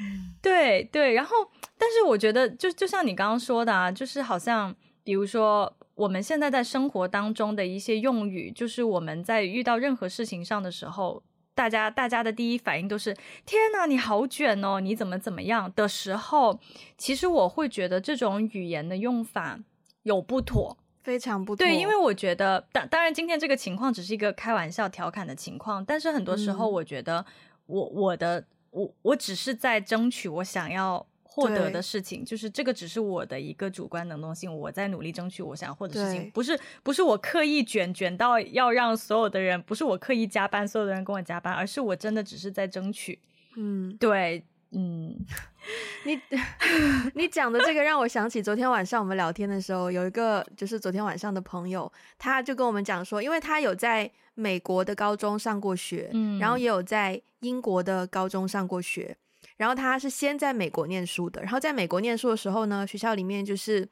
[0.00, 1.36] 嗯、 对对，然后
[1.78, 11.22] 但是我觉得就就像你刚刚说的啊，就是好像比如说我们现在在生活当中的一些用语，就是我们在遇到任何事情上的时候，
[11.54, 13.14] 大家大家的第一反应都是
[13.46, 16.58] “天呐，你好卷哦，你怎么怎么样”的时候，
[16.98, 19.60] 其实我会觉得这种语言的用法
[20.02, 20.78] 有不妥。
[21.04, 27.22] 非常不对，因为我觉得，当当然，今天这个情况只是一个开玩笑、调侃的情况，但是很多时候，我觉得
[27.66, 43.18] 我，我、嗯、我的我我只是在争取我想要获得的事情，就是这个只是我的一个主观能动性，我在努力争取我想要获得的事情，不是不是我刻意卷卷到要让所有的人，不是我刻意加班，所有的人跟我加班，而是我真的只是在争取，
[43.56, 44.44] 嗯，对。
[44.76, 45.14] 嗯，
[46.04, 46.20] 你
[47.14, 59.16] 你讲的这个让我想起昨天晚上我们聊天的时候，有一个就是昨天晚上的朋友，他就跟我们讲说，因为他有在美国的高中上过学，嗯，然后也有在英国的高中上过学，
[59.56, 63.88] 然后他是先在美国念书的，然后在美国念书的时候呢，学校里面就是，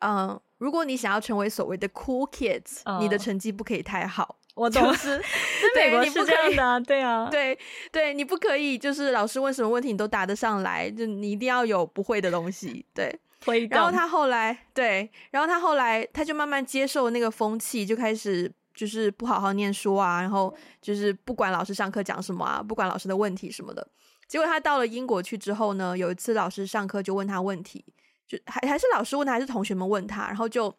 [0.00, 4.36] 嗯，如果你想要成为所谓的 cool kids，哦，你的成绩不可以太好。
[4.54, 5.18] 我懂，是，
[5.74, 7.58] 在美国是这样的啊，对啊，对
[7.92, 13.14] 对，你不可以，就是老师问什么问题你都答得上来，就你一定要有不会的东西，对。
[13.70, 23.86] 然后他后来，对，然后他后来他就慢慢接受那个风气，就开始就是不好好念书啊，然后就是不管老师上课讲什么啊，不管老师的问题什么的。
[24.28, 27.84] 结果他到了英国去之后呢，有一次老师上课就问他问题，
[28.26, 30.74] 就还还是老师问他，还是同学们问他，然后就。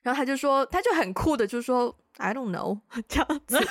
[0.00, 3.56] 然后他就说，他就很酷的就说，I don't know 这样子。
[3.58, 3.66] 结果，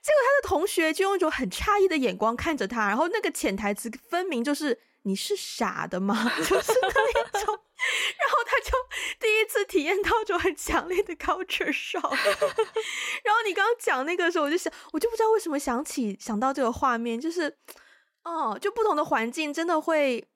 [0.00, 6.14] 结果他的同学就用一种很诧异的眼光看着他，然后那个潜台词分明就是你是傻的吗？
[6.42, 7.58] 就是那一种。
[8.18, 8.72] 然后他就
[9.20, 12.10] 第一次体验到这种很强烈的 culture shock。
[13.22, 17.56] 然后你刚刚讲那个时候，我就想，我就不知道为什么想起想到这个画面，就是
[18.24, 20.26] 哦，就不同的环境真的会，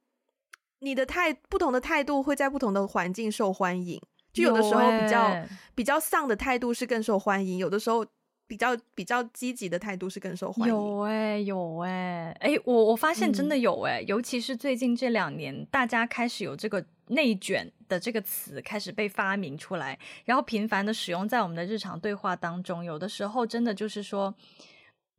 [0.78, 4.00] 你的态不同的态度会在不同的环境受欢迎。
[4.32, 8.06] 就有的时候比较、欸、比较丧的态度是更受欢迎，有的时候
[8.50, 10.74] 比较比较积极的态度是更受欢迎。
[10.74, 22.84] 有哎、欸，有哎、欸，哎，我我发现真的有哎、欸，嗯、尤其是最近这两年，大家开始有这个内卷的这个词开始被发明出来，然后频繁的使用在我们的日常对话当中。
[22.84, 24.34] 有的时候真的就是说，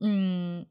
[0.01, 0.65] 嗯。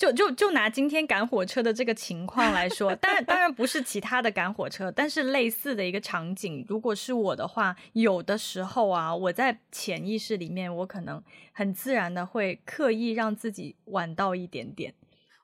[0.00, 14.94] 就就就拿今天赶火车的这个情况来说，当然当然不是其他的赶火车，但是类似的一个场景，如果是我的话，有的时候啊，我在潜意识里面，我可能很自然的会刻意让自己晚到一点点，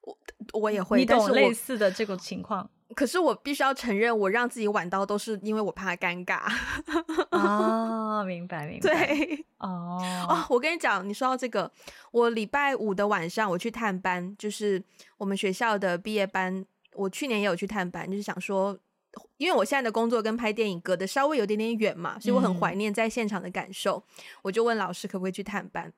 [0.00, 0.16] 我
[0.62, 6.36] 我也会，你懂类似的这个情况可是我必须要承认，我让自己晚到都是因为我怕尴尬。
[7.30, 9.06] 啊、哦，明白明白。
[9.06, 11.70] 对，哦哦，我跟你讲，你说到这个，
[12.10, 14.82] 我礼拜五的晚上我去探班，就是
[15.18, 16.64] 我们学校的毕业班。
[16.94, 18.74] 我去年也有去探班，就是想说，
[19.36, 23.98] 因为我现在的工作跟拍电影隔得稍微有点点远嘛，所以我很怀念在现场的感受。
[23.98, 25.92] 嗯、我就问老师可不可以去探班。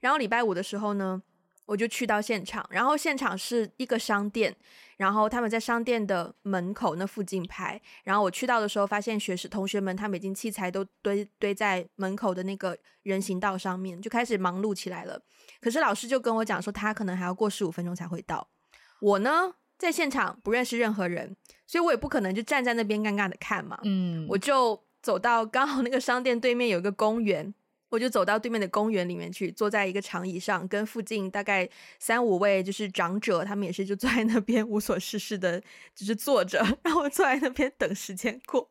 [0.00, 1.20] 然后礼拜五的时候呢，
[1.66, 4.54] 我就去到现场，然后现场是一个商店，
[4.96, 7.80] 然后他们在商店的门口那附近拍。
[8.04, 15.20] 然后我去到的时候，发现学士同学们他们已经器材都堆堆在门口的那个人行道上面，就开始忙碌起来了。
[15.60, 18.48] 可是老师就跟我讲说，他可能还要过十五分钟才会到。
[19.00, 19.54] 我呢？
[19.76, 23.76] 在现场不认识任何人，所以我也不可能就站在那边尴尬的看嘛。
[23.82, 27.52] 嗯，我就走到刚好那个商店对面有一个公园，
[27.94, 35.60] 我就走到对面的公园里面去，坐在一个长椅上，跟附近大概三五位就是长者，他们也是就坐在那边无所事事的，
[35.94, 38.68] 就是坐着， 然后坐在那边等时间过，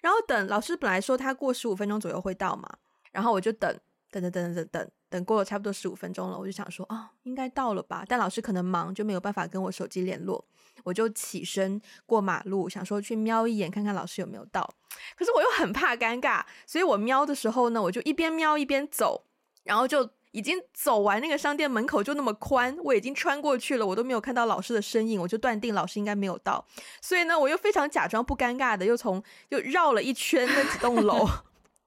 [0.00, 2.78] 然后等老师本来说他过十五分钟左右会到嘛，
[3.12, 3.52] 然后我就。
[3.52, 3.78] 等
[4.22, 8.04] 等等等等等，等过了差不多十五分钟了，我就想说、哦，应该到了吧？
[8.08, 10.44] 但老师可能忙，就没有办法跟我手机联络。
[10.84, 14.68] 我就起身过马路，想说去瞄一眼，看看老师有没有到。
[15.16, 19.24] 可是我又很怕尴尬，所以我瞄的时候呢，我就一边瞄一边走，
[19.64, 26.64] 然后就已经走完那个商店门口就那么宽，我已经穿过去了，我都没有看到老师的身影，我就断定老师应该没有到。
[27.00, 31.26] 所以呢，我又非常假装不尴尬的，又从又绕了一圈那几栋楼。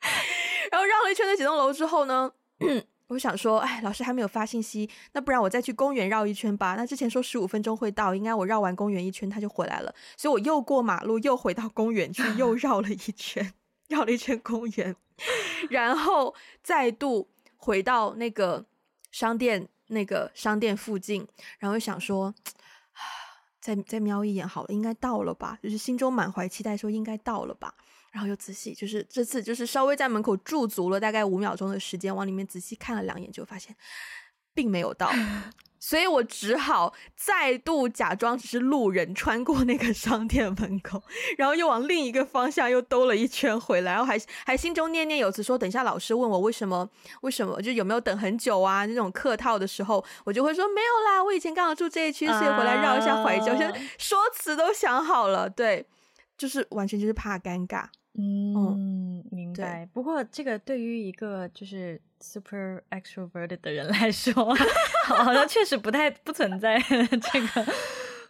[0.72, 2.32] 然后绕了一圈那几栋楼之后呢，
[3.10, 6.76] 我想说，哎，老师还没有发信息，那不然我再去公园绕一圈吧。
[6.76, 13.52] 那之前说十五分钟会到，应该我绕完公园一圈他就回来了，所以我又过马路，又回到公园去，又绕了一圈，
[13.88, 14.96] 绕了一圈公园，
[15.72, 18.64] 然后再度回到那个
[19.12, 22.34] 商店那个商店附近，然后想说，
[23.60, 25.58] 再再瞄一眼好了，应该到了吧？
[25.64, 27.74] 就是心中满怀期待，说应该到了吧。
[28.12, 33.76] 然后又仔细，就是这次就是稍微在门口驻足了大概五秒钟的时间，往里面仔细看了两眼，就发现
[34.54, 35.12] 并没有到，
[35.80, 41.02] 所以我只好再度假装只是路人，穿过那个商店门口，
[41.38, 46.90] 然后又往另一个方向又兜了一圈回来，然后还还心中念念有词说，等一下老师问我为什么
[47.22, 55.86] 为什么就有没有等很久啊那种客套的时候，我就会说没有啦，我以前刚好住这一区，所以回来绕一下怀旧，现在说辞都想好了，对，
[56.38, 57.86] 就是完全就是怕尴尬。
[58.20, 59.88] 嗯，嗯，明白。
[59.94, 64.54] 不过这个对于一个就是 super extroverted 的人来说，
[65.06, 66.78] 好像确实不太不存在
[67.32, 67.74] 这个。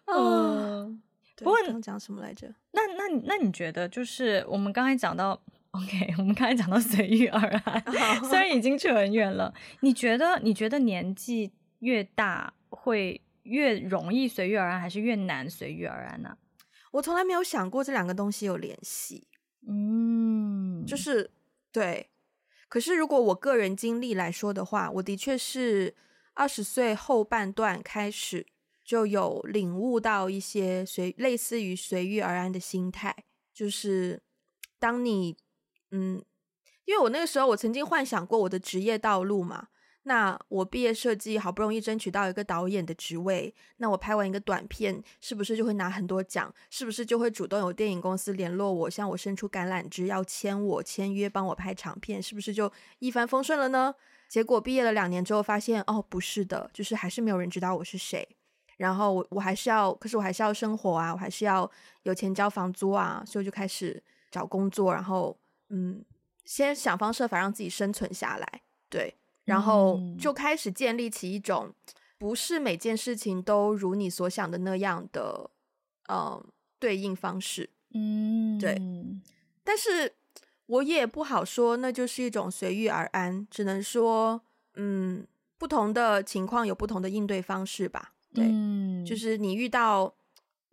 [0.06, 1.02] 嗯，
[1.38, 2.54] 不过刚讲什么来着？
[2.72, 5.32] 那那那你觉得就是我们刚才讲到，
[5.72, 7.84] OK，我们刚才讲到随遇而安，
[8.24, 9.52] 虽然已经扯很远了。
[9.80, 16.38] 你觉得你觉得年纪越大会越容易随遇而安，还是越难随遇而安呢？
[16.92, 19.28] 我从来没有想过这两个东西有联系。
[19.72, 21.30] 嗯，就是
[21.72, 22.10] 对，
[22.68, 25.96] 可是如果我个人经历来说的话，我的确是
[26.34, 28.48] 二十岁后半段开始
[28.84, 33.16] 就有领悟到一些随类似于随遇而安的心态，
[33.54, 34.20] 就是
[34.80, 35.38] 当你
[35.92, 36.24] 嗯，
[36.86, 39.68] 因为我那个时候我曾经幻想过我的职业道路嘛。
[40.04, 46.52] 那我毕业设计好不容易争取到一个导演的职位，那我拍完一个短片，是不是就会拿很多奖？
[46.70, 52.24] 是不是就会主动有电影公司联络我，向我伸出橄榄枝，要签我签约，帮我拍长片？
[52.24, 53.94] 是不是就一帆风顺了呢？
[54.28, 58.28] 结果毕业了两年之后，发现哦，不是的，就是还是没有人知道我是谁。
[58.78, 61.70] 然后我我还是要，可是我还是要生活啊，我还是要
[62.04, 66.04] 有钱交房租啊，所以就开始找工作，然后嗯，
[66.46, 69.14] 先想方设法让自己生存下来，对。
[69.50, 71.74] 然后就开始建立起一种，
[72.20, 75.50] 不是每件事情都如你所想的那样的，
[76.08, 76.46] 嗯，
[76.78, 77.68] 对应方式。
[77.96, 78.80] 嗯，对。
[79.64, 80.14] 但是
[80.68, 84.40] 我也不好说，那就是一种随遇而安，只能说，
[84.76, 85.26] 嗯，
[85.58, 88.14] 不同的情况有不同的应对方式吧。
[88.32, 90.14] 对，嗯，就是你遇到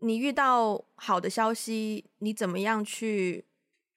[0.00, 3.46] 你遇到好的消息，你怎么样去，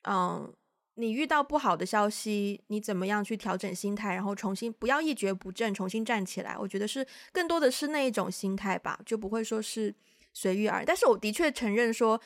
[0.08, 0.54] 嗯。
[1.00, 6.58] 你遇到不好的消息，你怎么样去调整心态，然后重新不要一蹶不振，重新站起来？
[6.58, 9.96] 我觉得是更多的是那一种心态吧，就不会说是
[10.34, 10.86] 随遇而安。
[10.86, 12.20] 但是我的确承认说，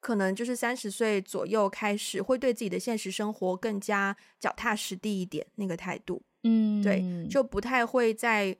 [0.00, 8.54] 可能就是三十岁左右开始会对自己的现实生活更加脚踏实地一点，那个态度，嗯，对，就不太会在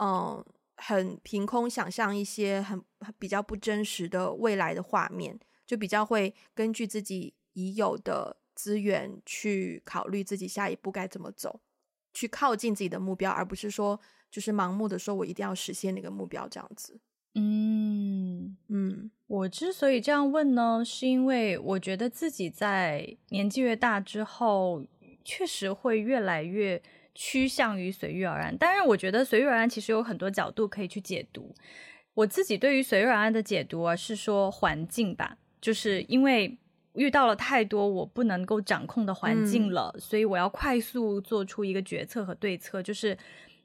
[0.00, 0.44] 嗯
[0.76, 2.78] 很凭空想象一些很
[3.18, 8.36] 比较不真实的未来的画面，就比较会根据自己已有的。
[8.54, 11.60] 资源去考虑自己下一步该怎么走，
[12.12, 14.00] 去靠近自己的目标，而不是说
[14.30, 17.00] 就是盲目的说我一定要实现那个目标这样子。
[17.36, 24.84] 嗯嗯，我之所以这样问呢，是因为我觉得自己在年纪越大之后，
[25.24, 26.80] 确实会越来越
[27.12, 28.56] 趋向于随遇而安。
[28.56, 31.52] 当然，我觉得随遇而安其实有很多角度可以去解读。
[32.14, 36.56] 我自己对于随遇而安的解读啊，是说环境吧，就是因为
[36.94, 43.16] 遇到了太多我不能够掌控的环境了，嗯，所以我要快速做出一个决策和对策，就是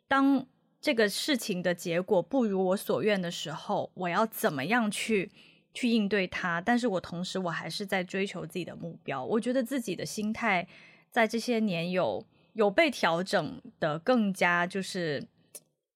[0.08, 0.46] 当。
[0.82, 5.30] 这个事情的结果不如我所愿的时候，我要怎么样去
[5.74, 6.62] 去应对它？
[6.62, 9.22] 但是我同时我还是在追求自己的目标。
[9.22, 10.66] 我觉得自己的心态
[11.12, 15.22] 在这些年有有被调整的更加，就是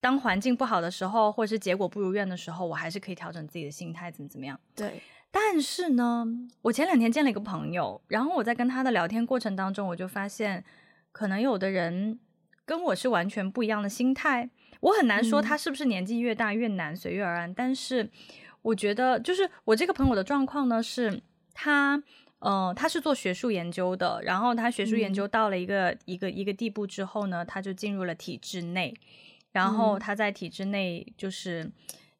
[0.02, 4.60] 当环境不好的时候，或是结果不如愿的时候，我还是可以调整自己的心态，怎么怎么样？
[4.76, 5.00] 对。
[5.36, 6.24] 但是呢，
[6.62, 10.64] 我前两天见了一个朋友，然后我在跟他的聊天过程当中，我就发现，
[11.10, 12.20] 可能有的人
[12.64, 14.48] 跟我是完全不一样的心态。
[14.78, 18.08] 我很难说他是不是年纪越大越难随遇而安，嗯，但是
[18.62, 21.20] 我觉得就是我这个朋友的状况呢，是
[21.52, 22.00] 他，
[22.38, 28.94] 呃，他是做学术研究的，然后他学术研究到了一个、嗯、一个一个地步之后呢，他就进入了体制内，
[29.50, 31.72] 然后他在体制内就是，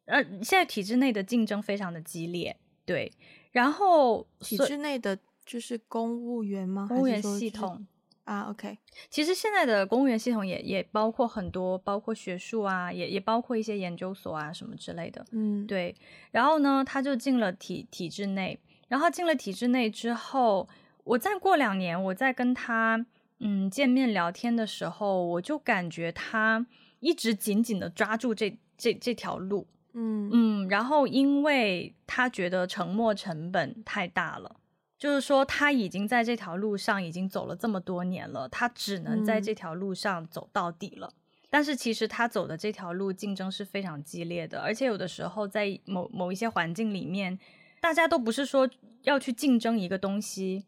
[0.03, 3.11] 呃，现在体制内的竞争非常的激烈，对，
[3.51, 6.85] 然后体制内的就是公务员吗？
[6.87, 7.85] 公务员系统。
[8.25, 8.75] 啊，OK，
[9.11, 15.23] 其实现在的公务员系统也也包括很多，包括学术啊，也也包括一些研究所啊什么之类的。
[15.29, 15.95] 嗯，对。
[16.31, 20.67] 然后呢，他就进了体体制内，然后进了体制内之后，
[21.03, 23.05] 我再过两年，我再跟他
[23.37, 26.65] 嗯见面聊天的时候，我就感觉他
[27.01, 29.67] 一直紧紧的抓住这这这条路。
[29.95, 34.57] 嗯嗯，然后因为他觉得沉没成本太大了。
[34.97, 41.07] 就是说，他已经在这条路上已经走了这么多年了，他只能在这条路上走到底了。
[41.13, 41.19] 嗯。
[41.49, 47.37] 但是其实他走的这条路竞争是非常激烈的，而且有的时候在某某一些环境里面，
[47.81, 48.69] 大家都不是说
[49.03, 50.65] 要去竞争一个东西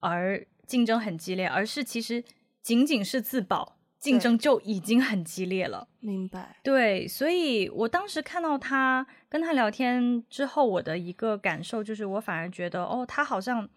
[0.00, 2.24] 而竞争很激烈，而是其实
[2.62, 3.75] 仅仅是自保。
[3.98, 6.56] 竞争就已经很激烈了，明白？
[6.62, 13.68] 对，所以我当时看到他跟他聊天之后，我的一个感受就是，我反而觉得，哦，他好像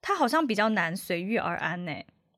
[0.00, 1.92] 他好像比较难随遇而安呢，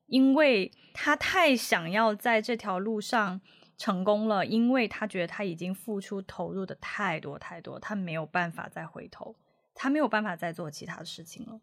[0.05, 3.41] 因为他太想要在这条路上
[3.75, 9.35] 成功了，因为他觉得他已经付出投入的太多太多，他没有办法再回头，
[9.73, 11.59] 他没有办法再做其他的事情了。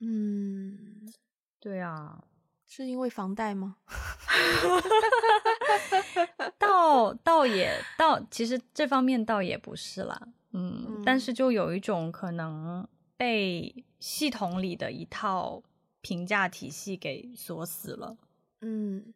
[0.00, 1.10] 嗯，
[1.58, 2.22] 对啊。
[2.68, 3.76] 是因为房贷吗？
[6.58, 10.20] 倒倒也倒，其实这方面倒也不是啦，
[10.52, 15.62] 嗯，嗯，但是就有一种可能被系统里的一套
[16.02, 18.16] 评价体系给锁死了，
[18.60, 19.12] 嗯，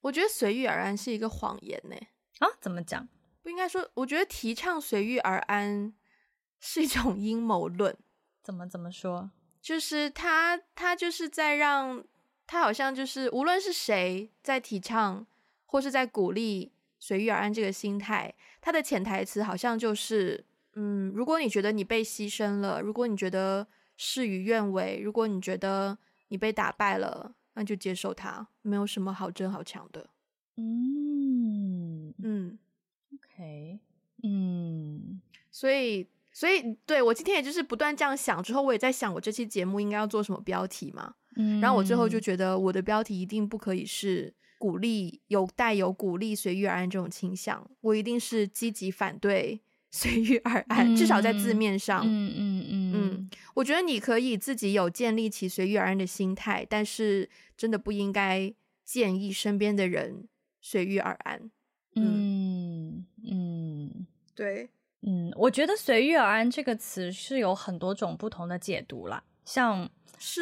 [0.00, 1.94] 我觉得随遇而安是一个谎言呢。
[2.38, 2.48] 啊？
[2.60, 3.06] 怎么讲？
[3.42, 5.92] 不应该说，我觉得提倡随遇而安
[6.58, 7.94] 是一种阴谋论。
[8.42, 9.30] 怎么怎么说？
[9.66, 12.04] 就是他，他就是在让
[12.46, 15.26] 他好像就是，无论是谁在提倡
[15.64, 20.44] 或是在鼓励随遇而安这个心态，他的潜台词好像就是，
[20.74, 25.98] 嗯，如果你觉得你被牺牲了，如果你觉得事与愿违，如果你觉得
[26.28, 30.08] 你被打败了，那就接受它，没有什么好争好抢的。
[30.58, 32.56] 嗯嗯
[33.12, 33.80] ，OK，
[34.22, 36.06] 嗯，所以。
[36.36, 41.14] 所以，对，我今天也就是不断这样想，之后我也在想，我这期节目应该要做什么标题嘛？
[41.36, 49.58] 嗯，然后我最后就觉得，我的标题一定不可以是鼓励，有带有鼓励随遇而安这种倾向，我一定是积极反对
[49.90, 52.02] 随遇而安，嗯，至少在字面上。
[52.04, 58.52] 嗯嗯嗯嗯，我觉得你可以自己有建立起随遇而安的心态，但是真的不应该
[58.84, 60.28] 建议身边的人
[60.60, 61.50] 随遇而安。
[61.94, 64.68] 嗯嗯，嗯，对。
[65.06, 69.22] 嗯，我觉得“随遇而安”这个词是有很多种不同的解读啦。
[69.44, 69.88] 像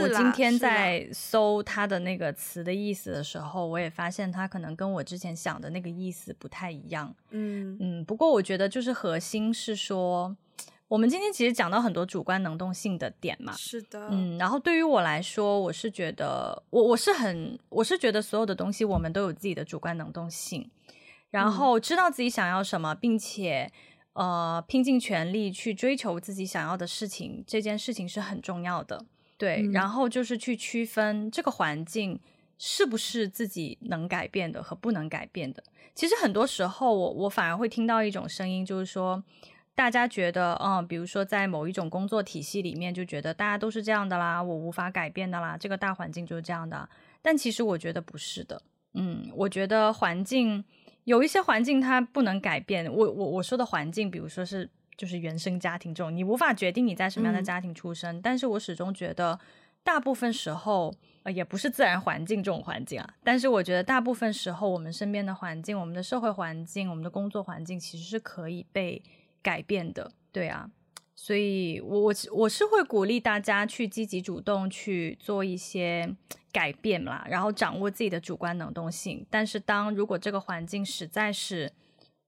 [0.00, 7.14] 我今天在搜它的那个词的意思的时候，我也发现它可能跟我之前想的那个意思不太一样。
[7.28, 10.34] 嗯嗯，不过我觉得就是核心是说，
[10.88, 13.52] 我们今天其实讲到很多主观能动性的点嘛。
[13.52, 14.08] 是的。
[14.10, 20.70] 嗯，然后对于我来说，我是觉得我我是很我是觉得所有的东西我们都有自己的主观能动性，
[21.28, 23.70] 然后知道自己想要什么，并且。
[24.14, 29.04] 呃，拼尽全力去追求自己想要的事情，这件事情是很重要的。
[29.36, 32.20] 对，嗯、然后就是去区分这个环境
[32.56, 35.64] 是不是自己能改变的和不能改变的。
[35.96, 39.20] 其实很多时候我，我我反而会听到一种声音，就是说，
[39.74, 46.88] 大家觉得，嗯，比如说在某一种工作体系里面，就觉得大家都是这样的啦，我无法改变的啦，这个大环境就是这样的。
[47.20, 48.62] 但其实我觉得不是的。
[48.92, 50.64] 嗯，我觉得环境。
[51.04, 52.84] 有一些环境它不能改变。
[52.92, 58.16] 我我我说的环境，比如说是就是原生家庭这种，你无法决定你在什么样的家庭出生。
[58.16, 59.38] 嗯、但是我始终觉得，
[59.82, 63.14] 大部分时候，呃，也不是自然环境这种环境啊。
[63.22, 69.02] 但是我觉得大部分时候，我们身边的环境、我们的社会环境、我们的工作环境，其实是可以被
[69.42, 70.10] 改变的。
[70.32, 70.70] 对啊。
[71.16, 76.14] 所以我，我我是会鼓励大家去积极主动去做一些
[76.52, 79.24] 改变啦，然后掌握自己的主观能动性。
[79.30, 81.72] 但是，当如果这个环境实在是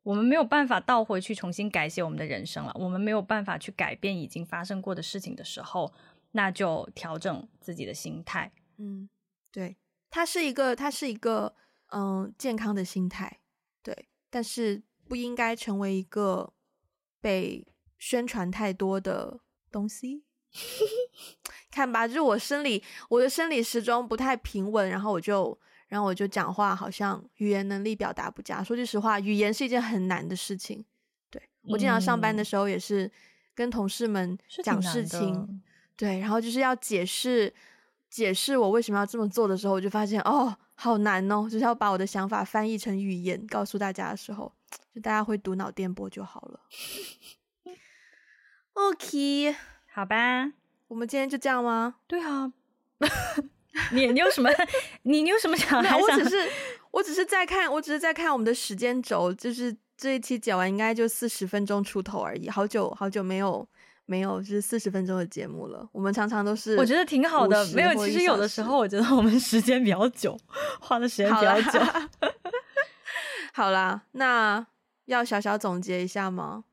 [0.04, 5.92] 我们没有办法倒回去重新改写我们的人生了，我们没有办法去改变已经发生过的事情的时候，
[6.30, 8.52] 那就调整自己的心态。
[8.78, 9.08] 嗯，
[9.50, 9.76] 对，
[10.10, 11.56] 它是一个，它是一个，
[11.88, 13.40] 嗯，健康的心态，
[13.82, 16.52] 对，但是不应该成为一个
[17.20, 17.66] 被。
[17.98, 19.40] 宣传太多的
[19.70, 20.22] 东西，
[21.70, 28.62] 看吧，就是我生理，我的生理时钟不太平稳，然后我就，然后我就讲话好像语言能力表达不佳。
[28.62, 30.84] 说句实话，语言是一件很难的事情。
[31.30, 33.10] 对，我经常上班的时候也是
[33.54, 35.62] 跟同事们讲事情，
[35.96, 37.52] 对，然后就是要解释
[38.08, 44.52] 解释我为什么要这么做的时候，我就发现哦，好难哦，就是要把我的想法翻译成语言告诉大家的时候，
[44.94, 46.60] 就大家会读脑电波就好了。
[48.76, 49.56] OK，
[49.94, 50.52] 好吧，
[50.88, 51.94] 我们今天就这样吗？
[52.06, 52.52] 对啊，
[53.92, 54.50] 你你有什么？
[55.02, 55.82] 你你有什么想？
[55.82, 56.50] 没有，我只 是
[56.90, 63.66] 我只是在看，我只是在看我们的时间轴，就是这一期剪完应该就四十分钟出头而已，好久好久没有
[64.04, 65.88] 没有就是四十分钟的节目了。
[65.90, 70.38] 我们常常都是，我觉得挺好的，没有，其实有的时候我觉得我们时间比较久，
[70.80, 71.80] 花的时间比较久。
[73.54, 74.66] 好啦，那
[75.06, 76.64] 要小小总结一下吗？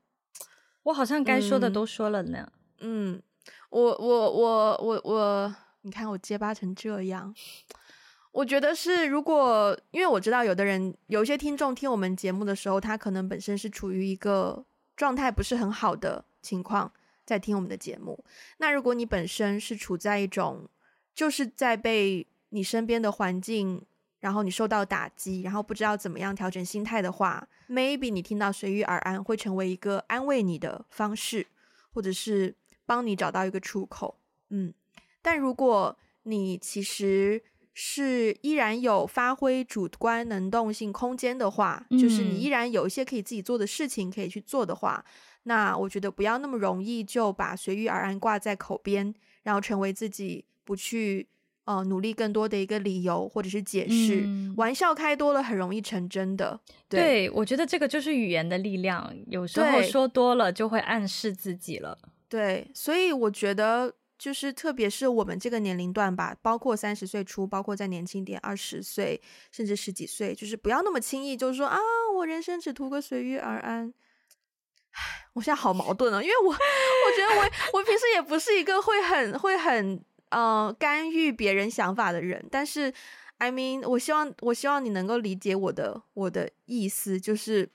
[0.84, 2.50] 我好像该说的都说了呢。
[2.78, 3.20] 嗯，
[3.70, 7.34] 我我我我我，你看我结巴成这样。
[8.32, 14.64] 我觉得是，如果因为我知道有的人，有一些听众听我们节目的时候，他可能本身是处于一个
[14.96, 16.92] 状态不是很好的情况，
[17.24, 18.24] 在听我们的节目。
[18.58, 20.68] 那如果你本身是处在一种，
[21.14, 23.84] 就是在被你身边的环境。
[24.24, 31.46] 然后你受到打击，然后不知道怎么样调整心态的话，maybe 你听到随遇而安会成为一个安慰你的方式，
[31.92, 32.56] 或者是
[32.86, 34.18] 帮你找到一个出口。
[34.48, 34.72] 嗯，
[35.20, 37.42] 但如果你其实
[37.74, 45.04] 是依然有发挥主观能动性空间的话，嗯，就是你依然有一些可以自己做的事情可以去做的话，
[45.42, 51.28] 那我觉得不要那么容易就把随遇而安挂在口边，然后成为自己不去。
[51.64, 56.60] 呃，努力更多的一个理由或者是解释，嗯，玩笑开多了很容易成真的。
[56.86, 61.96] 对，对，我觉得这个就是语言的力量，有时候说多了就会暗示自己了。
[62.28, 69.18] 对，所以我觉得就是特别是我们这个年龄段吧，包括三十岁初，包括再年轻点二十岁，
[69.50, 71.78] 甚至十几岁，就是不要那么轻易就是说啊，
[72.16, 73.94] 我人生只图个随遇而安。
[74.90, 76.56] 唉，我现在好矛盾啊，因为我我
[77.16, 80.04] 觉得我我平时也不是一个会很会很。
[80.34, 82.92] 呃，干预别人想法的人，但是
[83.38, 87.70] ，I mean，我希望，我希望你能够理解我的我的意思，就是，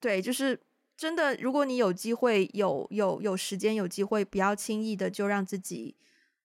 [0.00, 0.60] 对，就是
[0.98, 5.96] 真的，如果你有机会，有有有时间，有机会，不要轻易的就让自己，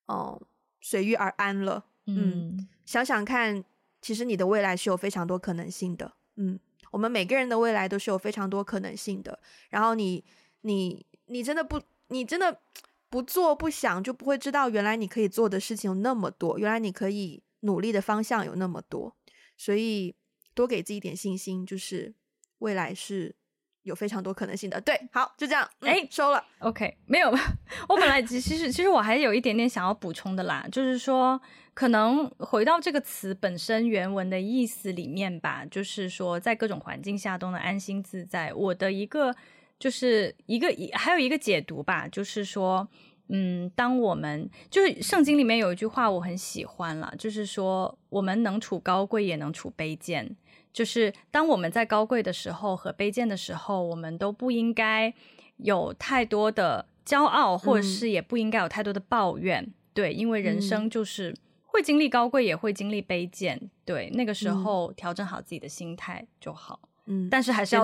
[0.06, 0.42] 嗯、呃，
[0.80, 1.84] 随遇而安了。
[2.06, 3.62] 嗯，嗯，想想看，
[4.02, 6.14] 其实你的未来是有非常多可能性的。
[6.38, 6.58] 嗯，
[6.92, 9.38] 我们每个人的未来都是有非常多可能性的。
[9.70, 10.24] 然后你，
[10.62, 12.62] 你，你真的不，你真的。
[13.10, 19.16] 不做不想就不会知道，原来你可以做的事情有那么多，原来你可以努力的方向有那么多，
[19.58, 20.16] 所以
[20.54, 22.14] 多给自己一点信心，就是
[22.60, 23.36] 未来是
[23.82, 24.80] 有非常多可能性的。
[24.80, 27.32] 对，好，就这样，哎、嗯，收了，OK，没有，
[27.90, 31.42] 我本来其实其实我还有一点点想要补充的啦，就是说
[31.74, 38.54] 可能回到这个词本身原文的意思里面吧，就是说在各种环境下都能安心自在。
[38.54, 39.36] 我的一个。
[39.80, 42.86] 就是一个一还有一个解读吧，就是说，
[43.30, 50.36] 嗯，当我们就是圣经里面有一句话我很喜欢了，就是说我们能处高贵也能处卑贱，
[50.74, 55.14] 就是当我们在高贵的时候和卑贱的时候，我们都不应该
[55.58, 66.80] 有太多的骄傲，或者是也不应该有太多的抱怨，嗯、对，因为人生就是会经历高贵，也会经历卑贱，对，那个时候调整好自己的心态就好。
[67.10, 67.84] 嗯，但是还是要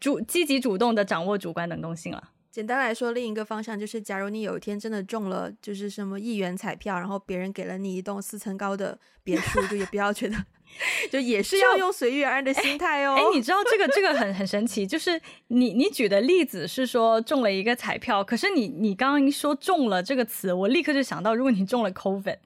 [0.00, 2.30] 主积极主动的掌握主观能动性了。
[2.50, 10.36] 简单来说，另一个方向就是，假如你有一天真的中了，就是什么一元彩票，然后别人给了你一栋四层高的别墅，就也不要觉得，
[11.10, 13.14] 就也是要用随遇而安的心态哦。
[13.16, 22.36] 哎，你知道这个这个很很神奇，就是你你举的例子是说中了一个彩票，可是你你刚刚一说中了这个词，我立刻就想到，如果你中了 COVID，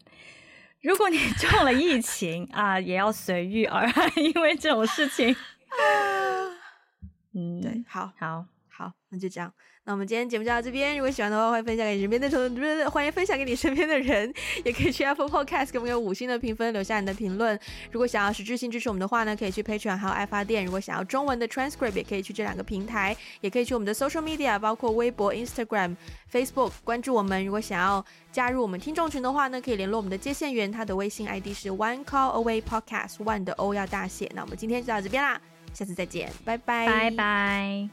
[0.82, 5.34] 如果你 中了疫情啊，也要随遇而安，因为这种事情。
[7.34, 8.46] 嗯，对，好，好。
[8.68, 9.50] 好，那就这样。
[9.84, 10.98] 那我们今天节目就到这边。
[10.98, 14.30] 如果喜欢的话，欢迎分享给你身边的同，不是欢迎分享给你身边的人，
[14.66, 17.58] 也可以去 Apple Podcast 给我们有五星的评分，留下你的评论。
[17.90, 20.62] 如果想要实质性支持我们的话呢，可以去 Patreon 还有爱发电。
[20.62, 25.96] 如果想要中文的 transcript，也可以去这两个平台，也可以去我们的 social media，包括微博、Instagram、
[26.30, 27.42] Facebook 关注我们。
[27.42, 34.30] 如果想要加入我们听众群的话呢，可以联络我们的接线员，他的微信 ID 是 One Call Away Podcast，One 的 O 要大写。
[34.34, 35.40] 那我们今天就到这边啦，
[35.76, 36.86] 下次再见拜拜。
[36.86, 37.88] 拜拜。